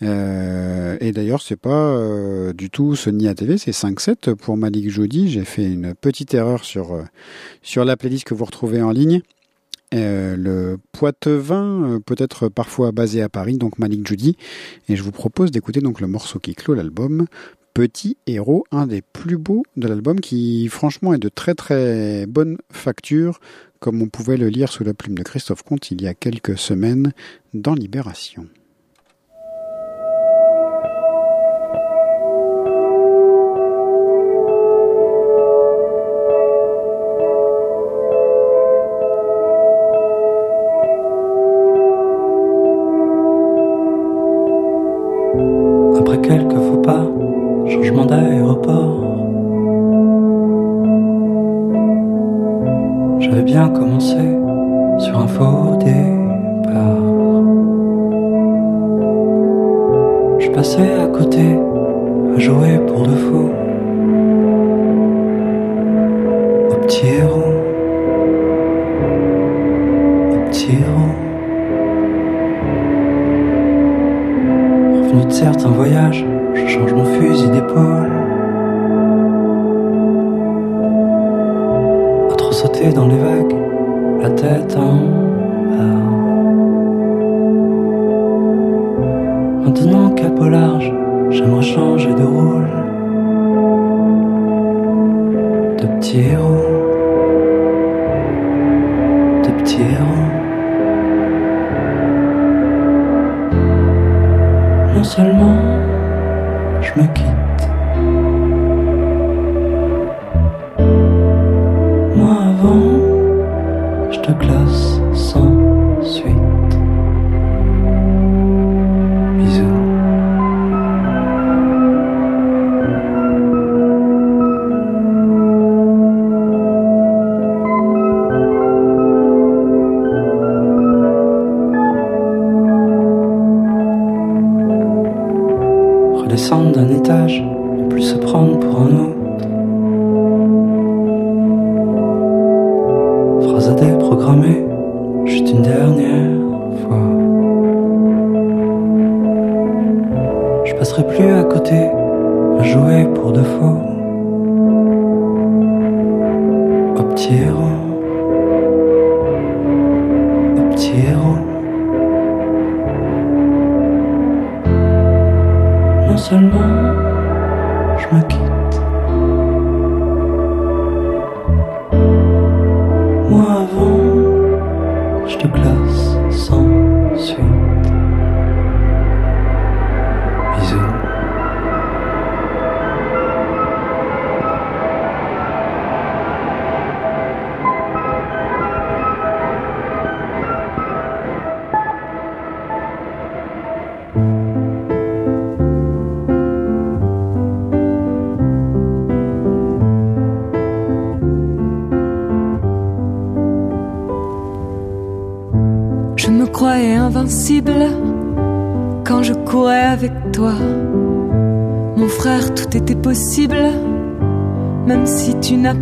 Euh, 0.03 0.97
et 1.01 1.13
d'ailleurs, 1.13 1.43
c'est 1.43 1.57
pas 1.57 1.97
euh, 1.97 2.53
du 2.53 2.71
tout 2.71 2.95
Sony 2.95 3.29
ATV, 3.29 3.59
c'est 3.59 3.73
5.7 3.73 4.35
pour 4.35 4.57
Malik 4.57 4.91
Jody. 4.91 5.31
J'ai 5.31 5.45
fait 5.45 5.65
une 5.65 5.95
petite 5.95 6.35
erreur 6.35 6.65
sur, 6.65 6.93
euh, 6.95 7.03
sur 7.63 7.85
la 7.85 7.97
playlist 7.97 8.25
que 8.25 8.35
vous 8.35 8.45
retrouvez 8.45 8.83
en 8.83 8.91
ligne. 8.91 9.23
Le 9.91 10.77
Poitevin, 10.93 12.01
peut-être 12.05 12.49
parfois 12.49 12.93
basé 12.93 13.23
à 13.23 13.31
Paris, 13.31 13.57
donc 13.57 13.79
Malik 13.79 14.07
Jody. 14.07 14.37
Et 14.89 14.97
je 14.97 15.03
vous 15.03 15.13
propose 15.13 15.51
d'écouter 15.51 15.81
donc 15.81 16.01
le 16.01 16.07
morceau 16.07 16.39
qui 16.39 16.55
clôt 16.55 16.75
l'album. 16.75 17.27
Petit 17.73 18.17
Héros, 18.27 18.65
un 18.71 18.87
des 18.87 19.03
plus 19.03 19.39
beaux 19.39 19.63
de 19.77 19.89
l'album 19.89 20.21
qui 20.21 20.69
franchement 20.69 21.15
est 21.15 21.19
de 21.19 21.29
très 21.29 21.55
très 21.55 22.27
bonne 22.27 22.59
facture, 22.71 23.41
comme 23.79 24.03
on 24.03 24.09
pouvait 24.09 24.37
le 24.37 24.49
lire 24.49 24.71
sous 24.71 24.85
la 24.85 24.95
plume 24.95 25.17
de 25.17 25.23
Christophe 25.23 25.63
Comte 25.63 25.91
il 25.91 26.03
y 26.03 26.09
a 26.09 26.13
quelques 26.13 26.59
semaines 26.59 27.13
dans 27.55 27.75
Libération. 27.75 28.47
Quand 47.69 48.48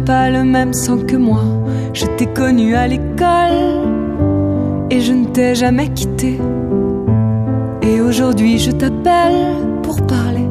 pas 0.06 0.30
le 0.30 0.44
même 0.44 0.72
sang 0.72 0.98
que 0.98 1.16
moi. 1.16 1.42
Je 1.92 2.06
t'ai 2.16 2.26
connu 2.26 2.74
à 2.76 2.86
l'école 2.86 3.82
et 4.90 5.00
je 5.00 5.12
ne 5.12 5.26
t'ai 5.26 5.54
jamais 5.54 5.88
quitté. 5.88 6.38
Et 7.82 8.00
aujourd'hui, 8.00 8.58
je 8.58 8.70
t'appelle 8.70 9.56
pour 9.82 10.00
parler 10.06 10.46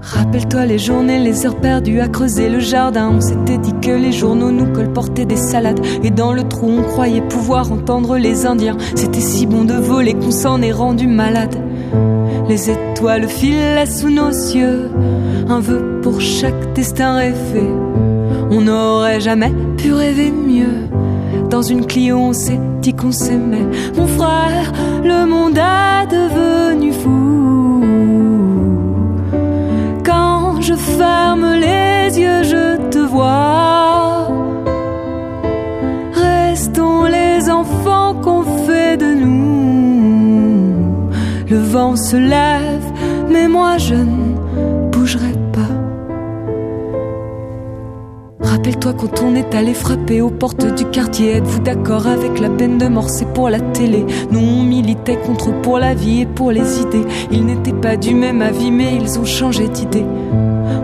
Rappelle-toi 0.00 0.66
les 0.66 0.78
journées, 0.78 1.18
les 1.18 1.46
heures 1.46 1.60
perdues 1.60 2.00
à 2.00 2.08
creuser 2.08 2.48
le 2.48 2.60
jardin. 2.60 3.10
On 3.16 3.20
s'était 3.20 3.58
dit 3.58 3.74
que 3.80 3.90
les 3.90 4.12
journaux 4.12 4.50
nous 4.50 4.72
colportaient 4.72 5.24
des 5.24 5.36
salades. 5.36 5.80
Et 6.02 6.10
dans 6.10 6.32
le 6.32 6.44
trou, 6.44 6.68
on 6.68 6.82
croyait 6.82 7.22
pouvoir 7.22 7.72
entendre 7.72 8.16
les 8.18 8.46
Indiens. 8.46 8.76
C'était 8.94 9.20
si 9.20 9.46
bon 9.46 9.64
de 9.64 9.74
voler 9.74 10.14
qu'on 10.14 10.30
s'en 10.30 10.60
est 10.62 10.72
rendu 10.72 11.06
malade. 11.06 11.56
Les 12.48 12.70
étoiles 12.70 13.28
filaient 13.28 13.86
sous 13.86 14.10
nos 14.10 14.30
yeux. 14.30 14.90
Un 15.52 15.60
vœu 15.60 16.00
pour 16.02 16.18
chaque 16.18 16.72
destin 16.72 17.16
rêvé. 17.16 17.68
On 18.50 18.62
n'aurait 18.62 19.20
jamais 19.20 19.52
pu 19.76 19.92
rêver 19.92 20.30
mieux. 20.30 20.88
Dans 21.50 21.60
une 21.60 21.84
Clio, 21.84 22.16
on 22.16 22.32
s'est 22.32 22.58
dit 22.80 22.94
qu'on 22.94 23.12
s'aimait. 23.12 23.68
Mon 23.94 24.06
frère, 24.06 24.72
le 25.04 25.26
monde 25.26 25.58
a 25.58 26.06
devenu 26.06 26.92
fou. 26.94 27.32
je 30.62 30.74
ferme 30.74 31.46
les 31.66 32.18
yeux, 32.18 32.42
je 32.44 32.76
te 32.88 32.98
vois. 32.98 34.28
Restons 36.14 37.04
les 37.04 37.50
enfants 37.50 38.14
qu'on 38.14 38.42
fait 38.66 38.96
de 38.96 39.12
nous. 39.24 41.10
Le 41.50 41.58
vent 41.58 41.96
se 41.96 42.16
lève, 42.16 42.86
mais 43.28 43.48
moi 43.48 43.76
je 43.76 43.96
ne 43.96 44.21
Rappelle-toi 48.82 49.08
quand 49.08 49.22
on 49.22 49.34
est 49.36 49.54
allé 49.54 49.74
frapper 49.74 50.20
aux 50.20 50.30
portes 50.30 50.74
du 50.74 50.84
quartier. 50.86 51.36
Êtes-vous 51.36 51.60
d'accord 51.60 52.06
avec 52.08 52.40
la 52.40 52.50
peine 52.50 52.78
de 52.78 52.88
mort? 52.88 53.10
C'est 53.10 53.32
pour 53.32 53.48
la 53.48 53.60
télé. 53.60 54.04
Nous 54.30 54.40
on 54.40 54.62
militait 54.62 55.18
contre 55.24 55.52
pour 55.62 55.78
la 55.78 55.94
vie 55.94 56.22
et 56.22 56.26
pour 56.26 56.50
les 56.50 56.80
idées. 56.80 57.04
Ils 57.30 57.46
n'étaient 57.46 57.72
pas 57.72 57.96
du 57.96 58.14
même 58.14 58.42
avis, 58.42 58.70
mais 58.70 58.96
ils 58.96 59.18
ont 59.20 59.24
changé 59.24 59.68
d'idée. 59.68 60.04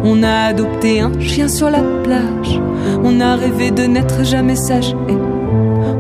On 0.05 0.23
a 0.23 0.47
adopté 0.47 1.01
un 1.01 1.19
chien 1.19 1.49
sur 1.49 1.71
la 1.71 1.83
plage. 2.05 2.61
On 3.03 3.21
a 3.21 3.35
rêvé 3.35 3.71
de 3.73 3.83
n'être 3.83 4.25
jamais 4.25 4.57
sage. 4.57 4.95
Et 5.09 5.17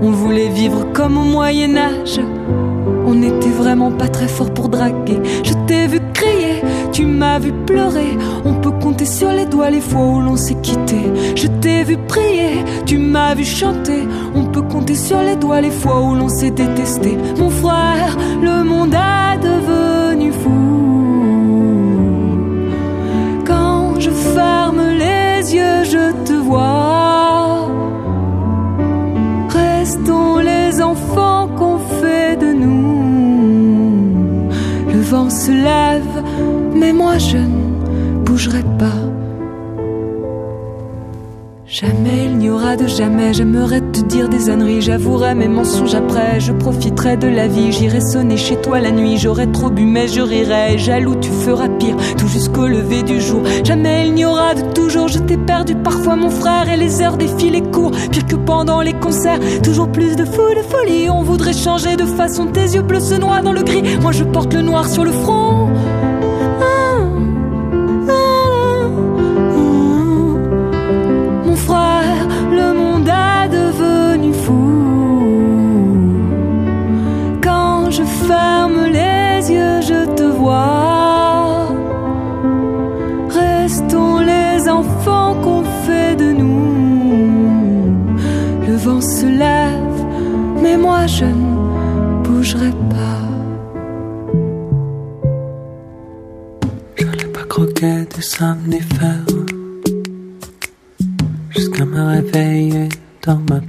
on 0.00 0.10
voulait 0.10 0.50
vivre 0.50 0.92
comme 0.92 1.18
au 1.18 1.24
Moyen 1.24 1.76
Âge. 1.76 2.20
On 3.10 3.14
n'était 3.14 3.48
vraiment 3.62 3.90
pas 3.90 4.08
très 4.08 4.28
fort 4.28 4.52
pour 4.52 4.68
draguer. 4.68 5.18
Je 5.42 5.54
t'ai 5.66 5.86
vu 5.86 5.98
crier, 6.12 6.62
tu 6.92 7.06
m'as 7.06 7.38
vu 7.38 7.52
pleurer. 7.64 8.18
On 8.44 8.52
peut 8.56 8.70
compter 8.70 9.06
sur 9.06 9.32
les 9.32 9.46
doigts 9.46 9.70
les 9.70 9.80
fois 9.80 10.02
où 10.02 10.20
l'on 10.20 10.36
s'est 10.36 10.60
quitté. 10.60 11.00
Je 11.34 11.46
t'ai 11.46 11.84
vu 11.84 11.96
prier, 12.06 12.62
tu 12.84 12.98
m'as 12.98 13.34
vu 13.34 13.46
chanter. 13.46 14.06
On 14.34 14.44
peut 14.44 14.60
compter 14.60 14.94
sur 14.94 15.22
les 15.22 15.36
doigts 15.36 15.62
les 15.62 15.70
fois 15.70 16.02
où 16.02 16.14
l'on 16.16 16.28
s'est 16.28 16.50
détesté. 16.50 17.16
Mon 17.38 17.48
frère, 17.48 18.14
le 18.42 18.62
monde 18.62 18.94
a 18.94 19.38
devenu 19.38 20.30
fou. 20.30 20.50
Quand 23.46 23.98
je 23.98 24.10
ferme 24.10 24.82
les 24.98 25.54
yeux, 25.54 25.84
je 25.84 25.97
se 35.30 35.50
lève, 35.50 36.22
mais 36.74 36.92
moi 36.92 37.18
je 37.18 37.38
ne 37.38 38.24
bougerai 38.24 38.62
pas. 38.78 39.07
Jamais 41.70 42.24
il 42.24 42.38
n'y 42.38 42.48
aura 42.48 42.76
de 42.76 42.86
jamais, 42.86 43.34
j'aimerais 43.34 43.82
te 43.82 44.00
dire 44.00 44.30
des 44.30 44.48
âneries, 44.48 44.80
j'avouerai 44.80 45.34
mes 45.34 45.48
mensonges 45.48 45.94
après, 45.94 46.40
je 46.40 46.50
profiterai 46.50 47.18
de 47.18 47.28
la 47.28 47.46
vie, 47.46 47.72
j'irai 47.72 48.00
sonner 48.00 48.38
chez 48.38 48.56
toi 48.56 48.80
la 48.80 48.90
nuit, 48.90 49.18
j'aurai 49.18 49.52
trop 49.52 49.68
bu 49.68 49.84
mais 49.84 50.08
je 50.08 50.22
rirai, 50.22 50.78
jaloux 50.78 51.16
tu 51.16 51.28
feras 51.28 51.68
pire, 51.68 51.94
tout 52.16 52.26
jusqu'au 52.26 52.66
lever 52.66 53.02
du 53.02 53.20
jour. 53.20 53.42
Jamais 53.64 54.06
il 54.06 54.14
n'y 54.14 54.24
aura 54.24 54.54
de 54.54 54.62
toujours, 54.72 55.08
je 55.08 55.18
t'ai 55.18 55.36
perdu 55.36 55.74
parfois 55.74 56.16
mon 56.16 56.30
frère. 56.30 56.70
Et 56.70 56.78
les 56.78 57.02
heures 57.02 57.18
défilaient 57.18 57.60
court, 57.60 57.92
pire 58.12 58.26
que 58.26 58.36
pendant 58.36 58.80
les 58.80 58.94
concerts, 58.94 59.38
toujours 59.62 59.92
plus 59.92 60.16
de 60.16 60.24
fou, 60.24 60.54
de 60.56 60.62
folie, 60.62 61.10
on 61.10 61.22
voudrait 61.22 61.52
changer 61.52 61.96
de 61.96 62.06
façon, 62.06 62.46
tes 62.46 62.76
yeux 62.76 62.82
bleus 62.82 63.00
se 63.00 63.14
noient 63.14 63.42
dans 63.42 63.52
le 63.52 63.62
gris, 63.62 63.82
moi 64.00 64.12
je 64.12 64.24
porte 64.24 64.54
le 64.54 64.62
noir 64.62 64.88
sur 64.88 65.04
le 65.04 65.12
front. 65.12 65.47
Somnifères 98.38 99.26
Jusqu'à 101.50 101.84
me 101.84 102.02
réveiller 102.04 102.88
dans 103.26 103.40
ma 103.50 103.60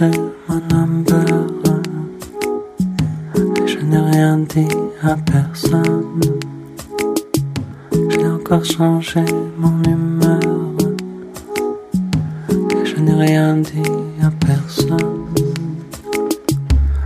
mon 0.00 0.60
number. 0.70 1.24
Et 3.56 3.66
je 3.66 3.78
n'ai 3.78 3.98
rien 3.98 4.38
dit 4.38 4.68
à 5.02 5.16
personne. 5.16 6.20
J'ai 8.10 8.26
encore 8.26 8.64
changé 8.64 9.24
mon 9.56 9.82
humeur. 9.84 10.40
Je 12.84 12.96
n'ai 13.00 13.14
rien 13.14 13.56
dit 13.56 13.90
à 14.22 14.30
personne. 14.44 15.24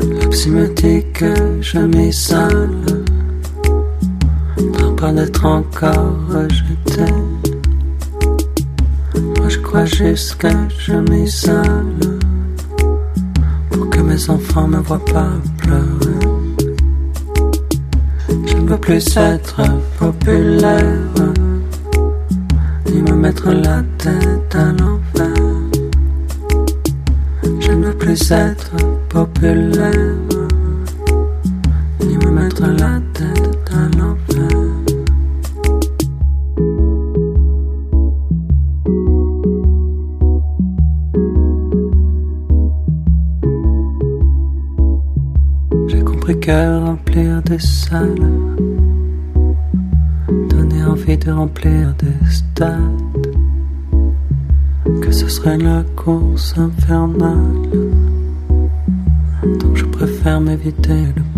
Le 0.01 0.29
psy 0.31 0.51
me 0.51 0.67
dit 0.75 1.05
que 1.13 1.61
je 1.61 1.79
m'isole. 1.79 3.05
Par 4.79 4.97
peur 4.97 5.13
d'être 5.13 5.45
encore 5.45 6.17
rejeté. 6.29 7.13
Moi 9.15 9.49
je 9.49 9.59
crois 9.59 9.85
juste 9.85 10.37
que 10.37 10.49
je 10.79 10.95
m'isole. 10.95 12.20
Mes 14.21 14.29
enfants 14.29 14.69
me 14.69 14.77
voient 14.81 15.03
pas 15.07 15.33
pleurer. 15.57 16.21
Je 18.29 18.57
ne 18.59 18.69
veux 18.69 18.77
plus 18.77 19.17
être 19.17 19.63
populaire, 19.99 20.85
ni 22.85 23.01
me 23.01 23.15
mettre 23.15 23.51
la 23.51 23.83
tête 23.97 24.55
à 24.55 24.73
l'envers. 24.73 25.57
Je 27.61 27.73
ne 27.73 27.87
veux 27.87 27.97
plus 27.97 28.31
être 28.31 28.73
populaire, 29.09 30.17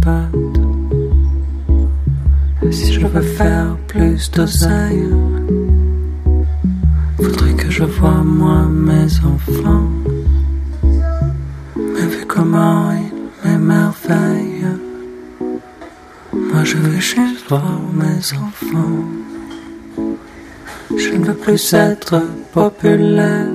pâte. 0.00 0.60
Si 2.70 2.92
je 2.92 3.06
veux 3.06 3.22
faire 3.22 3.76
plus 3.86 4.30
d'oseille, 4.30 5.08
faudrait 7.16 7.54
que 7.54 7.70
je 7.70 7.84
voie 7.84 8.22
moi 8.24 8.62
mes 8.68 9.08
enfants. 9.24 9.88
Mais 11.76 12.06
vu 12.06 12.24
comment 12.26 12.92
ils 12.92 13.48
m'émerveillent, 13.48 14.76
moi 16.32 16.64
je 16.64 16.76
veux 16.76 17.00
juste 17.00 17.48
voir 17.48 17.80
mes 17.94 18.22
enfants. 18.38 19.04
Je 20.96 21.16
ne 21.16 21.24
veux 21.24 21.34
plus 21.34 21.74
être 21.74 22.22
populaire, 22.52 23.46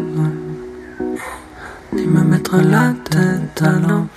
ni 1.94 2.06
me 2.06 2.24
mettre 2.24 2.58
la 2.58 2.94
tête 3.10 3.62
à 3.62 3.72
l'envers. 3.72 4.17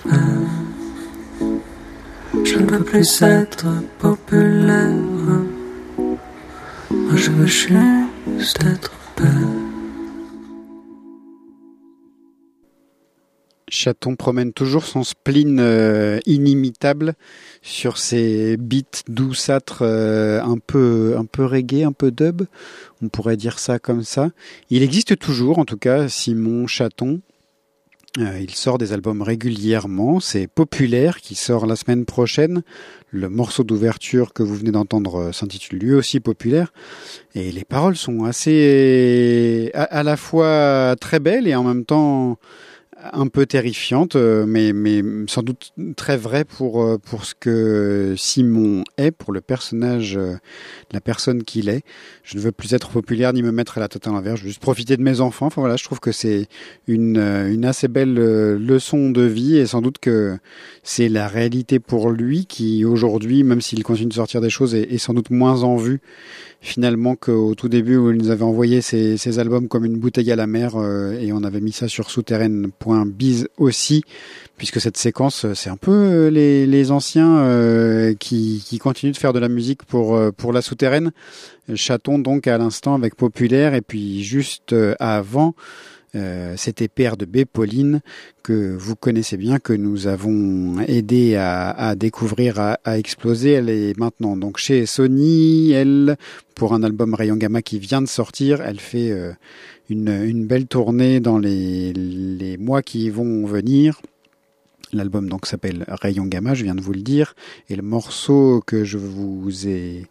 Je 2.51 2.57
ne 2.57 2.69
veux 2.69 2.83
plus 2.83 3.21
être 3.21 3.65
populaire, 3.97 4.89
moi 6.91 7.15
je 7.15 7.31
veux 7.31 7.45
juste 7.45 8.59
être 8.65 8.91
père. 9.15 9.31
Chaton 13.69 14.17
promène 14.17 14.51
toujours 14.51 14.83
son 14.83 15.05
spleen 15.05 15.61
euh, 15.61 16.19
inimitable 16.25 17.13
sur 17.61 17.97
ses 17.97 18.57
beats 18.57 19.03
douceâtres 19.07 19.83
euh, 19.83 20.41
un 20.41 20.57
peu 20.57 21.15
un 21.17 21.23
peu 21.23 21.45
reggae, 21.45 21.85
un 21.85 21.93
peu 21.93 22.11
dub, 22.11 22.41
on 23.01 23.07
pourrait 23.07 23.37
dire 23.37 23.59
ça 23.59 23.79
comme 23.79 24.03
ça. 24.03 24.31
Il 24.69 24.83
existe 24.83 25.17
toujours 25.17 25.57
en 25.57 25.63
tout 25.63 25.77
cas 25.77 26.09
Simon 26.09 26.67
Chaton. 26.67 27.21
Euh, 28.17 28.39
il 28.41 28.53
sort 28.53 28.77
des 28.77 28.91
albums 28.91 29.21
régulièrement, 29.21 30.19
c'est 30.19 30.47
Populaire 30.47 31.21
qui 31.21 31.33
sort 31.33 31.65
la 31.65 31.77
semaine 31.77 32.03
prochaine. 32.03 32.61
Le 33.09 33.29
morceau 33.29 33.63
d'ouverture 33.63 34.33
que 34.33 34.43
vous 34.43 34.55
venez 34.55 34.71
d'entendre 34.71 35.15
euh, 35.15 35.31
s'intitule 35.31 35.79
lui 35.79 35.93
aussi 35.93 36.19
Populaire 36.19 36.73
et 37.35 37.53
les 37.53 37.63
paroles 37.63 37.95
sont 37.95 38.25
assez 38.25 39.71
à, 39.73 39.83
à 39.83 40.03
la 40.03 40.17
fois 40.17 40.95
très 40.99 41.21
belles 41.21 41.47
et 41.47 41.55
en 41.55 41.63
même 41.63 41.85
temps 41.85 42.37
un 43.13 43.27
peu 43.27 43.45
terrifiante, 43.45 44.15
euh, 44.15 44.45
mais, 44.47 44.73
mais 44.73 45.01
sans 45.27 45.41
doute 45.41 45.73
très 45.95 46.17
vraie 46.17 46.45
pour, 46.45 46.83
euh, 46.83 46.97
pour 46.97 47.25
ce 47.25 47.33
que 47.35 48.13
Simon 48.17 48.83
est, 48.97 49.11
pour 49.11 49.31
le 49.31 49.41
personnage, 49.41 50.17
euh, 50.17 50.35
la 50.91 51.01
personne 51.01 51.43
qu'il 51.43 51.69
est. 51.69 51.83
Je 52.23 52.37
ne 52.37 52.41
veux 52.41 52.51
plus 52.51 52.73
être 52.73 52.89
populaire 52.89 53.33
ni 53.33 53.41
me 53.41 53.51
mettre 53.51 53.77
à 53.77 53.81
la 53.81 53.87
tête 53.87 54.07
à 54.07 54.11
l'envers, 54.11 54.35
je 54.35 54.43
veux 54.43 54.49
juste 54.49 54.61
profiter 54.61 54.97
de 54.97 55.01
mes 55.01 55.21
enfants. 55.21 55.47
Enfin 55.47 55.61
voilà, 55.61 55.77
je 55.77 55.83
trouve 55.83 55.99
que 55.99 56.11
c'est 56.11 56.47
une, 56.87 57.17
une 57.17 57.65
assez 57.65 57.87
belle 57.87 58.13
leçon 58.13 59.09
de 59.09 59.23
vie 59.23 59.57
et 59.57 59.65
sans 59.65 59.81
doute 59.81 59.97
que 59.99 60.37
c'est 60.83 61.09
la 61.09 61.27
réalité 61.27 61.79
pour 61.79 62.11
lui 62.11 62.45
qui 62.45 62.85
aujourd'hui, 62.85 63.43
même 63.43 63.61
s'il 63.61 63.83
continue 63.83 64.09
de 64.09 64.13
sortir 64.13 64.41
des 64.41 64.49
choses, 64.49 64.75
est, 64.75 64.97
sans 64.97 65.13
doute 65.13 65.29
moins 65.29 65.63
en 65.63 65.75
vue 65.75 66.01
finalement 66.63 67.15
qu'au 67.15 67.55
tout 67.55 67.69
début 67.69 67.97
où 67.97 68.11
il 68.11 68.17
nous 68.17 68.29
avait 68.29 68.43
envoyé 68.43 68.81
ses, 68.81 69.17
ses 69.17 69.39
albums 69.39 69.67
comme 69.67 69.83
une 69.83 69.97
bouteille 69.97 70.31
à 70.31 70.35
la 70.35 70.45
mer 70.45 70.75
et 71.19 71.33
on 71.33 71.43
avait 71.43 71.61
mis 71.61 71.71
ça 71.71 71.87
sur 71.87 72.11
souterraine.biz 72.91 73.47
aussi 73.57 74.03
puisque 74.57 74.79
cette 74.79 74.97
séquence 74.97 75.51
c'est 75.53 75.69
un 75.69 75.77
peu 75.77 75.91
euh, 75.91 76.29
les, 76.29 76.91
anciens 76.91 77.37
euh, 77.37 78.13
qui, 78.19 78.63
continuent 78.79 79.11
de 79.11 79.17
faire 79.17 79.33
de 79.33 79.39
la 79.39 79.49
musique 79.49 79.83
pour, 79.83 80.15
euh, 80.15 80.31
pour 80.31 80.53
la 80.53 80.61
souterraine. 80.61 81.11
Chaton 81.73 82.19
donc 82.19 82.47
à 82.47 82.57
l'instant 82.57 82.93
avec 82.93 83.15
Populaire 83.15 83.73
et 83.73 83.81
puis 83.81 84.23
juste 84.23 84.75
avant 84.99 85.55
euh, 86.13 86.55
c'était 86.57 86.89
Père 86.89 87.15
de 87.15 87.23
B, 87.25 87.45
Pauline, 87.45 88.01
que 88.43 88.75
vous 88.75 88.95
connaissez 88.95 89.37
bien, 89.37 89.59
que 89.59 89.71
nous 89.71 90.07
avons 90.07 90.81
aidé 90.81 91.35
à, 91.37 91.95
découvrir, 91.95 92.59
à, 92.59 92.97
exploser. 92.97 93.51
Elle 93.51 93.69
est 93.69 93.97
maintenant 93.97 94.35
donc 94.35 94.57
chez 94.57 94.85
Sony. 94.85 95.71
Elle, 95.71 96.17
pour 96.55 96.73
un 96.73 96.83
album 96.83 97.13
Rayon 97.13 97.37
Gamma 97.37 97.61
qui 97.61 97.79
vient 97.79 98.01
de 98.01 98.07
sortir, 98.07 98.61
elle 98.61 98.79
fait 98.79 99.11
euh, 99.11 99.31
une, 99.91 100.45
belle 100.45 100.67
tournée 100.67 101.19
dans 101.19 101.37
les, 101.37 101.93
les 101.93 102.57
mois 102.57 102.81
qui 102.81 103.09
vont 103.09 103.45
venir. 103.45 104.01
L'album 104.93 105.29
donc 105.29 105.45
s'appelle 105.45 105.85
Rayon 105.87 106.25
Gamma, 106.25 106.53
je 106.53 106.65
viens 106.65 106.75
de 106.75 106.81
vous 106.81 106.91
le 106.91 107.01
dire, 107.01 107.33
et 107.69 107.77
le 107.77 107.81
morceau 107.81 108.61
que 108.65 108.83
je 108.83 108.97
vous 108.97 109.65
ai 109.65 110.05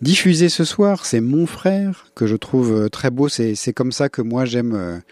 diffusé 0.00 0.48
ce 0.48 0.64
soir, 0.64 1.04
c'est 1.04 1.20
Mon 1.20 1.46
frère 1.46 2.06
que 2.14 2.26
je 2.26 2.36
trouve 2.36 2.88
très 2.88 3.10
beau. 3.10 3.28
C'est 3.28 3.54
c'est 3.54 3.74
comme 3.74 3.92
ça 3.92 4.08
que 4.08 4.22
moi 4.22 4.46
j'aime 4.46 5.02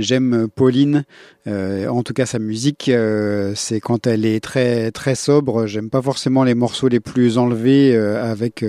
j'aime 0.00 0.48
Pauline. 0.54 1.04
Euh, 1.46 1.88
en 1.88 2.02
tout 2.02 2.12
cas, 2.12 2.26
sa 2.26 2.38
musique, 2.38 2.88
euh, 2.88 3.52
c'est 3.54 3.80
quand 3.80 4.06
elle 4.06 4.24
est 4.24 4.40
très 4.40 4.90
très 4.90 5.14
sobre. 5.14 5.66
J'aime 5.66 5.90
pas 5.90 6.02
forcément 6.02 6.44
les 6.44 6.54
morceaux 6.54 6.88
les 6.88 7.00
plus 7.00 7.38
enlevés 7.38 7.94
euh, 7.94 8.22
avec 8.22 8.64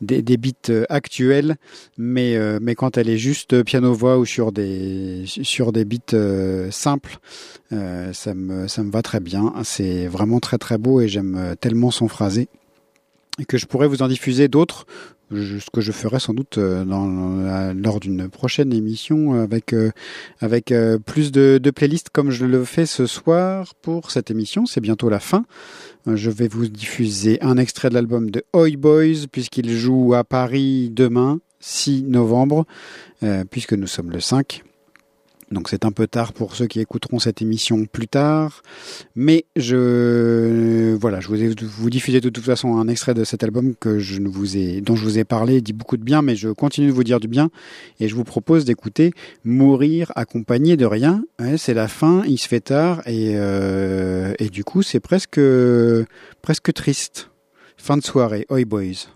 des, 0.00 0.22
des 0.22 0.36
beats 0.36 0.84
actuels, 0.88 1.56
mais 1.98 2.36
mais 2.60 2.74
quand 2.74 2.96
elle 2.96 3.08
est 3.08 3.18
juste 3.18 3.62
piano 3.62 3.92
voix 3.92 4.18
ou 4.18 4.24
sur 4.24 4.52
des 4.52 5.24
sur 5.26 5.72
des 5.72 5.84
beats 5.84 6.70
simples, 6.70 7.18
ça 7.70 8.34
me 8.34 8.68
ça 8.68 8.82
me 8.82 8.90
va 8.90 9.02
très 9.02 9.20
bien. 9.20 9.52
C'est 9.64 10.06
vraiment 10.06 10.40
très 10.40 10.58
très 10.58 10.78
beau 10.78 11.00
et 11.00 11.08
j'aime 11.08 11.54
tellement 11.60 11.90
son 11.90 12.08
phrasé 12.08 12.48
que 13.44 13.58
je 13.58 13.66
pourrais 13.66 13.86
vous 13.86 14.02
en 14.02 14.08
diffuser 14.08 14.48
d'autres 14.48 14.86
ce 15.32 15.70
que 15.72 15.80
je 15.80 15.92
ferai 15.92 16.20
sans 16.20 16.34
doute 16.34 16.58
dans, 16.58 17.72
lors 17.74 18.00
d'une 18.00 18.28
prochaine 18.28 18.72
émission 18.72 19.40
avec 19.40 19.74
avec 20.40 20.72
plus 21.04 21.32
de, 21.32 21.58
de 21.62 21.70
playlists 21.70 22.10
comme 22.10 22.30
je 22.30 22.46
le 22.46 22.64
fais 22.64 22.86
ce 22.86 23.06
soir 23.06 23.74
pour 23.82 24.10
cette 24.10 24.30
émission. 24.30 24.66
C'est 24.66 24.80
bientôt 24.80 25.08
la 25.08 25.20
fin. 25.20 25.44
Je 26.06 26.30
vais 26.30 26.46
vous 26.46 26.68
diffuser 26.68 27.42
un 27.42 27.56
extrait 27.56 27.88
de 27.88 27.94
l'album 27.94 28.30
de 28.30 28.44
Oi 28.52 28.76
Boys 28.76 29.26
puisqu'il 29.30 29.70
joue 29.70 30.14
à 30.14 30.22
Paris 30.22 30.90
demain, 30.92 31.40
6 31.60 32.04
novembre, 32.04 32.64
euh, 33.22 33.44
puisque 33.50 33.72
nous 33.72 33.86
sommes 33.86 34.10
le 34.10 34.20
5. 34.20 34.62
Donc 35.52 35.68
c'est 35.68 35.84
un 35.84 35.92
peu 35.92 36.08
tard 36.08 36.32
pour 36.32 36.56
ceux 36.56 36.66
qui 36.66 36.80
écouteront 36.80 37.20
cette 37.20 37.40
émission 37.40 37.86
plus 37.86 38.08
tard, 38.08 38.62
mais 39.14 39.44
je 39.54 40.94
voilà, 40.96 41.20
je 41.20 41.28
vous 41.28 41.40
ai 41.40 41.54
vous 41.60 41.90
de 41.90 42.28
toute 42.28 42.44
façon 42.44 42.76
un 42.76 42.88
extrait 42.88 43.14
de 43.14 43.22
cet 43.22 43.44
album 43.44 43.74
que 43.76 44.00
je 44.00 44.18
ne 44.18 44.28
vous 44.28 44.56
ai 44.56 44.80
dont 44.80 44.96
je 44.96 45.04
vous 45.04 45.18
ai 45.18 45.24
parlé, 45.24 45.60
dit 45.60 45.72
beaucoup 45.72 45.96
de 45.96 46.02
bien, 46.02 46.20
mais 46.20 46.34
je 46.34 46.48
continue 46.48 46.88
de 46.88 46.92
vous 46.92 47.04
dire 47.04 47.20
du 47.20 47.28
bien 47.28 47.50
et 48.00 48.08
je 48.08 48.16
vous 48.16 48.24
propose 48.24 48.64
d'écouter 48.64 49.12
Mourir 49.44 50.10
accompagné 50.16 50.76
de 50.76 50.84
rien. 50.84 51.22
C'est 51.56 51.74
la 51.74 51.86
fin, 51.86 52.24
il 52.26 52.38
se 52.38 52.48
fait 52.48 52.60
tard 52.60 53.02
et 53.06 53.34
euh, 53.36 54.34
et 54.40 54.48
du 54.48 54.64
coup 54.64 54.82
c'est 54.82 55.00
presque 55.00 55.40
presque 56.42 56.72
triste. 56.72 57.30
Fin 57.76 57.96
de 57.96 58.02
soirée, 58.02 58.46
Oi 58.50 58.64
Boys. 58.64 59.06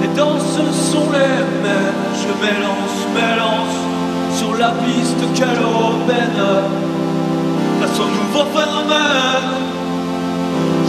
Les 0.00 0.08
danses 0.14 0.58
sont 0.92 1.10
les 1.10 1.36
mêmes, 1.64 2.02
je 2.20 2.32
m'élance, 2.40 2.98
m'élance 3.14 3.78
sur 4.36 4.54
la 4.58 4.72
piste 4.82 5.16
aubaine. 5.18 6.42
Place 7.78 7.98
au 7.98 8.08
nouveau 8.18 8.44
phénomène, 8.52 9.52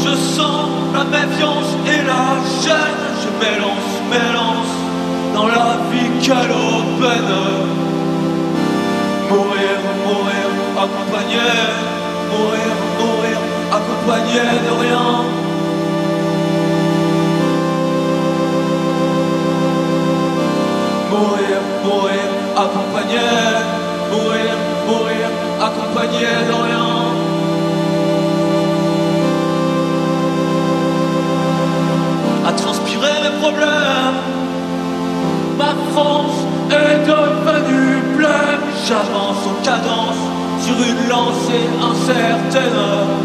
je 0.04 0.14
sens 0.16 0.70
la 0.94 1.04
méfiance 1.06 1.72
et 1.88 2.02
la 2.06 2.26
gêne. 2.62 3.04
Je 3.22 3.30
m'élance, 3.40 3.94
m'élance 4.10 4.74
dans 5.34 5.48
la 5.48 5.78
vie 5.90 6.32
aubaine. 6.52 7.36
Mourir, 9.30 9.80
mourir, 10.06 10.50
accompagné, 10.84 11.48
mourir, 12.30 12.74
mourir, 13.00 13.38
accompagné 13.72 14.42
de 14.68 14.74
rien. 14.82 15.33
Accompagné, 22.66 23.30
mourir, 24.12 24.56
mourir, 24.88 25.28
accompagné 25.68 26.28
de 26.50 26.56
rien. 26.66 26.90
À 32.48 32.52
transpirer 32.54 33.16
mes 33.24 33.36
problèmes, 33.42 34.20
ma 35.58 35.74
France 35.92 36.40
est 36.70 37.00
devenue 37.08 38.02
pleine. 38.18 38.64
J'avance 38.88 39.44
en 39.52 39.64
cadence 39.64 40.22
sur 40.62 40.76
une 40.76 41.10
lancée 41.10 41.68
incertaine. 41.92 43.24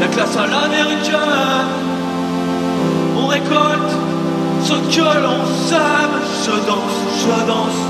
La 0.00 0.08
classe 0.08 0.36
à 0.36 0.46
l'américaine, 0.46 1.68
on 3.18 3.26
récolte 3.26 3.92
ce 4.62 4.74
que 4.94 5.08
l'on 5.24 5.42
s'aime. 5.66 6.16
Je 6.44 6.50
danse, 6.68 6.98
je 7.22 7.46
danse, 7.46 7.80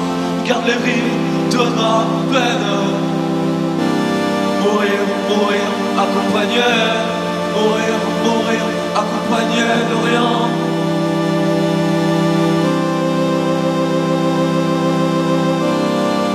garde 0.47 0.67
les 0.67 0.75
rimes 0.75 1.51
de 1.51 1.65
ma 1.77 1.97
peine. 2.33 2.69
Mourir, 4.63 5.03
mourir, 5.29 5.69
accompagné, 6.05 6.69
mourir, 7.55 7.97
mourir, 8.25 8.65
accompagné 9.01 9.67
de 9.91 9.97
rien. 10.07 10.31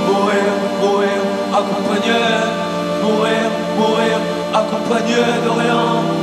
Mourir, 0.08 0.48
mourir, 0.82 1.20
accompagné, 1.58 2.20
mourir, 3.02 3.50
mourir, 3.78 4.18
accompagné 4.52 5.22
de 5.44 5.50
rien. 5.60 6.21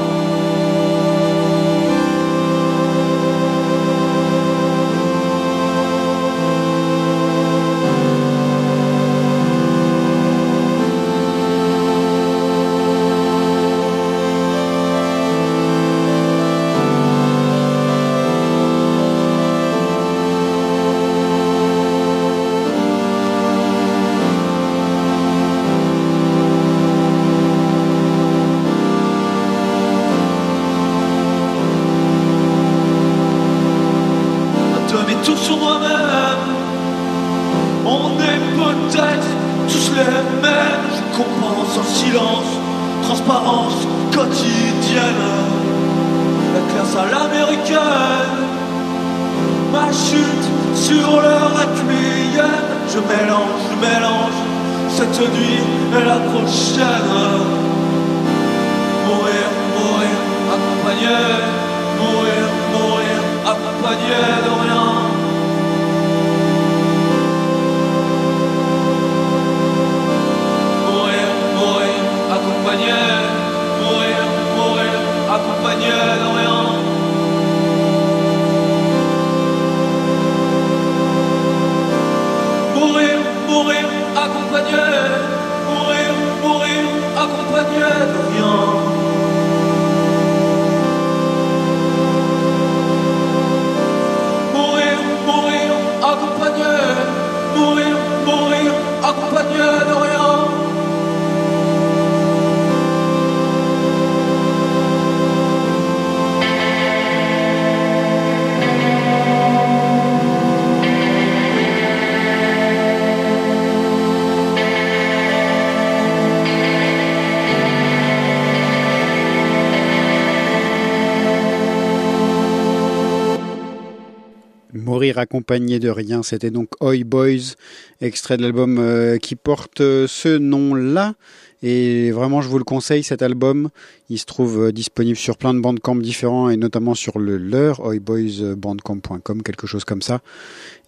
Accompagné 125.17 125.79
de 125.79 125.89
rien. 125.89 126.23
C'était 126.23 126.51
donc 126.51 126.69
Oi 126.81 127.03
Boys, 127.05 127.55
extrait 128.01 128.37
de 128.37 128.43
l'album 128.43 128.77
euh, 128.79 129.17
qui 129.17 129.35
porte 129.35 129.81
euh, 129.81 130.07
ce 130.07 130.37
nom-là. 130.37 131.15
Et 131.61 132.11
vraiment, 132.11 132.41
je 132.41 132.47
vous 132.47 132.57
le 132.57 132.63
conseille, 132.63 133.03
cet 133.03 133.21
album. 133.21 133.69
Il 134.09 134.17
se 134.17 134.25
trouve 134.25 134.67
euh, 134.67 134.71
disponible 134.71 135.17
sur 135.17 135.37
plein 135.37 135.53
de 135.53 135.59
bandcamps 135.59 135.95
différents 135.95 136.49
et 136.49 136.55
notamment 136.55 136.95
sur 136.95 137.19
le 137.19 137.37
leur, 137.37 137.81
oiboysbandcamp.com, 137.85 139.43
quelque 139.43 139.67
chose 139.67 139.83
comme 139.83 140.01
ça. 140.01 140.21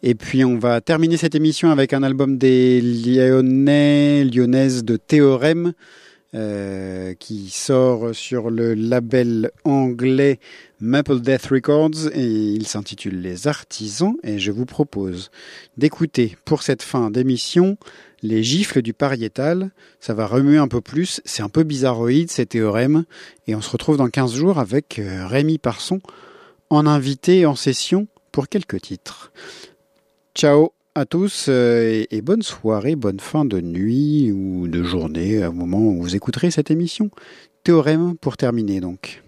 Et 0.02 0.16
puis, 0.16 0.46
on 0.46 0.58
va 0.58 0.80
terminer 0.80 1.18
cette 1.18 1.36
émission 1.36 1.72
avec 1.72 1.92
un 1.92 2.04
album 2.04 2.38
des 2.38 2.80
Lyonnais, 2.82 4.24
lyonnaises 4.24 4.86
de 4.86 4.96
Théorème. 4.96 5.74
Euh, 6.34 7.14
qui 7.14 7.50
sort 7.50 8.16
sur 8.16 8.50
le 8.50 8.74
label 8.74 9.52
anglais 9.66 10.40
Maple 10.80 11.20
Death 11.20 11.48
Records 11.48 12.08
et 12.14 12.24
il 12.24 12.66
s'intitule 12.66 13.20
Les 13.20 13.50
Artisans 13.50 14.14
et 14.24 14.40
je 14.40 14.54
vous 14.54 14.66
propose 14.66 15.30
d'écouter 15.76 16.38
pour 16.46 16.64
cette 16.64 16.84
fin 16.84 17.12
d'émission 17.12 17.78
les 18.22 18.44
gifles 18.44 18.82
du 18.82 18.94
pariétal. 18.94 19.72
Ça 20.00 20.14
va 20.14 20.26
remuer 20.26 20.58
un 20.58 20.70
peu 20.70 20.80
plus, 20.80 21.20
c'est 21.26 21.44
un 21.44 21.50
peu 21.50 21.64
bizarroïde 21.64 22.32
ces 22.32 22.46
théorèmes 22.46 23.04
et 23.48 23.54
on 23.54 23.62
se 23.62 23.70
retrouve 23.70 23.98
dans 23.98 24.08
15 24.08 24.34
jours 24.34 24.58
avec 24.58 25.00
euh, 25.00 25.28
Rémi 25.28 25.58
Parson 25.58 26.00
en 26.70 26.88
invité 26.88 27.46
en 27.46 27.56
session 27.56 28.08
pour 28.32 28.48
quelques 28.48 28.80
titres. 28.80 29.34
Ciao 30.34 30.72
à 30.96 31.06
tous 31.06 31.46
euh, 31.48 32.04
et 32.12 32.22
bonne 32.22 32.42
soirée, 32.42 32.96
bonne 32.96 33.20
fin 33.20 33.46
de 33.46 33.62
nuit 33.62 34.32
ou 34.32 34.68
de 34.68 34.84
journée 34.84 35.46
au 35.46 35.54
moment 35.54 35.80
où 35.80 36.02
vous 36.02 36.16
écouterez 36.16 36.52
cette 36.52 36.72
émission. 36.72 37.10
Théorème 37.64 38.18
pour 38.18 38.38
terminer 38.38 38.82
donc. 38.82 39.24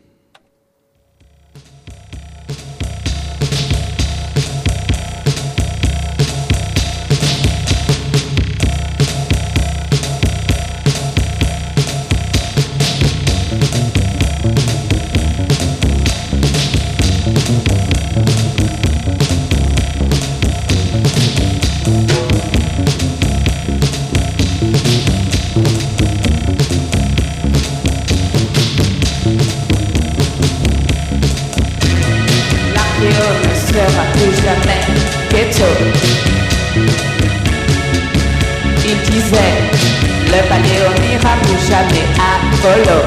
Le 39.34 40.49
paléo 40.49 40.89
n'ira 41.01 41.35
plus 41.43 41.60
jamais 41.68 42.05
à 42.19 42.39
Polo. 42.61 42.99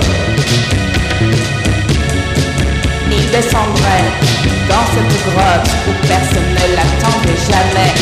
Il 3.11 3.31
descendrait 3.31 4.09
dans 4.69 4.87
cette 4.93 5.17
grotte 5.27 5.69
où 5.89 5.93
personne 6.07 6.51
ne 6.55 6.67
l'attendait 6.77 7.43
jamais. 7.51 7.93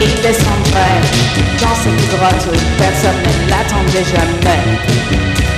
Il 0.00 0.14
descendrait 0.22 1.00
dans 1.60 1.76
cette 1.82 2.02
grotte 2.10 2.46
où 2.48 2.58
personne 2.78 3.20
ne 3.26 3.50
l'attendait 3.50 4.04
jamais. 4.04 5.49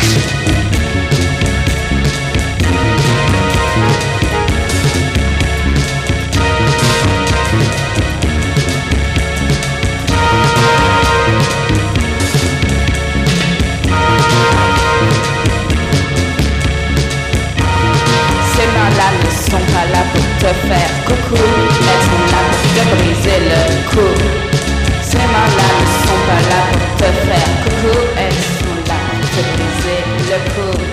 Te 20.42 20.52
faire 20.66 21.04
coucou, 21.06 21.36
elles 21.36 22.04
sont 22.10 22.26
là 22.32 22.42
pour 22.50 22.62
te 22.74 22.82
briser 22.96 23.38
le 23.50 23.60
cou. 23.90 24.08
Ces 25.00 25.18
mains-là 25.18 25.68
ne 25.78 25.86
sont 26.02 26.22
pas 26.26 26.42
là 26.50 26.60
pour 26.72 26.88
te 26.96 27.08
faire 27.26 27.50
coucou, 27.62 27.94
elles 28.16 28.42
sont 28.58 28.78
là 28.88 28.98
pour 29.08 29.30
te 29.30 29.42
briser 29.54 30.00
le 30.30 30.38
cou. 30.54 30.91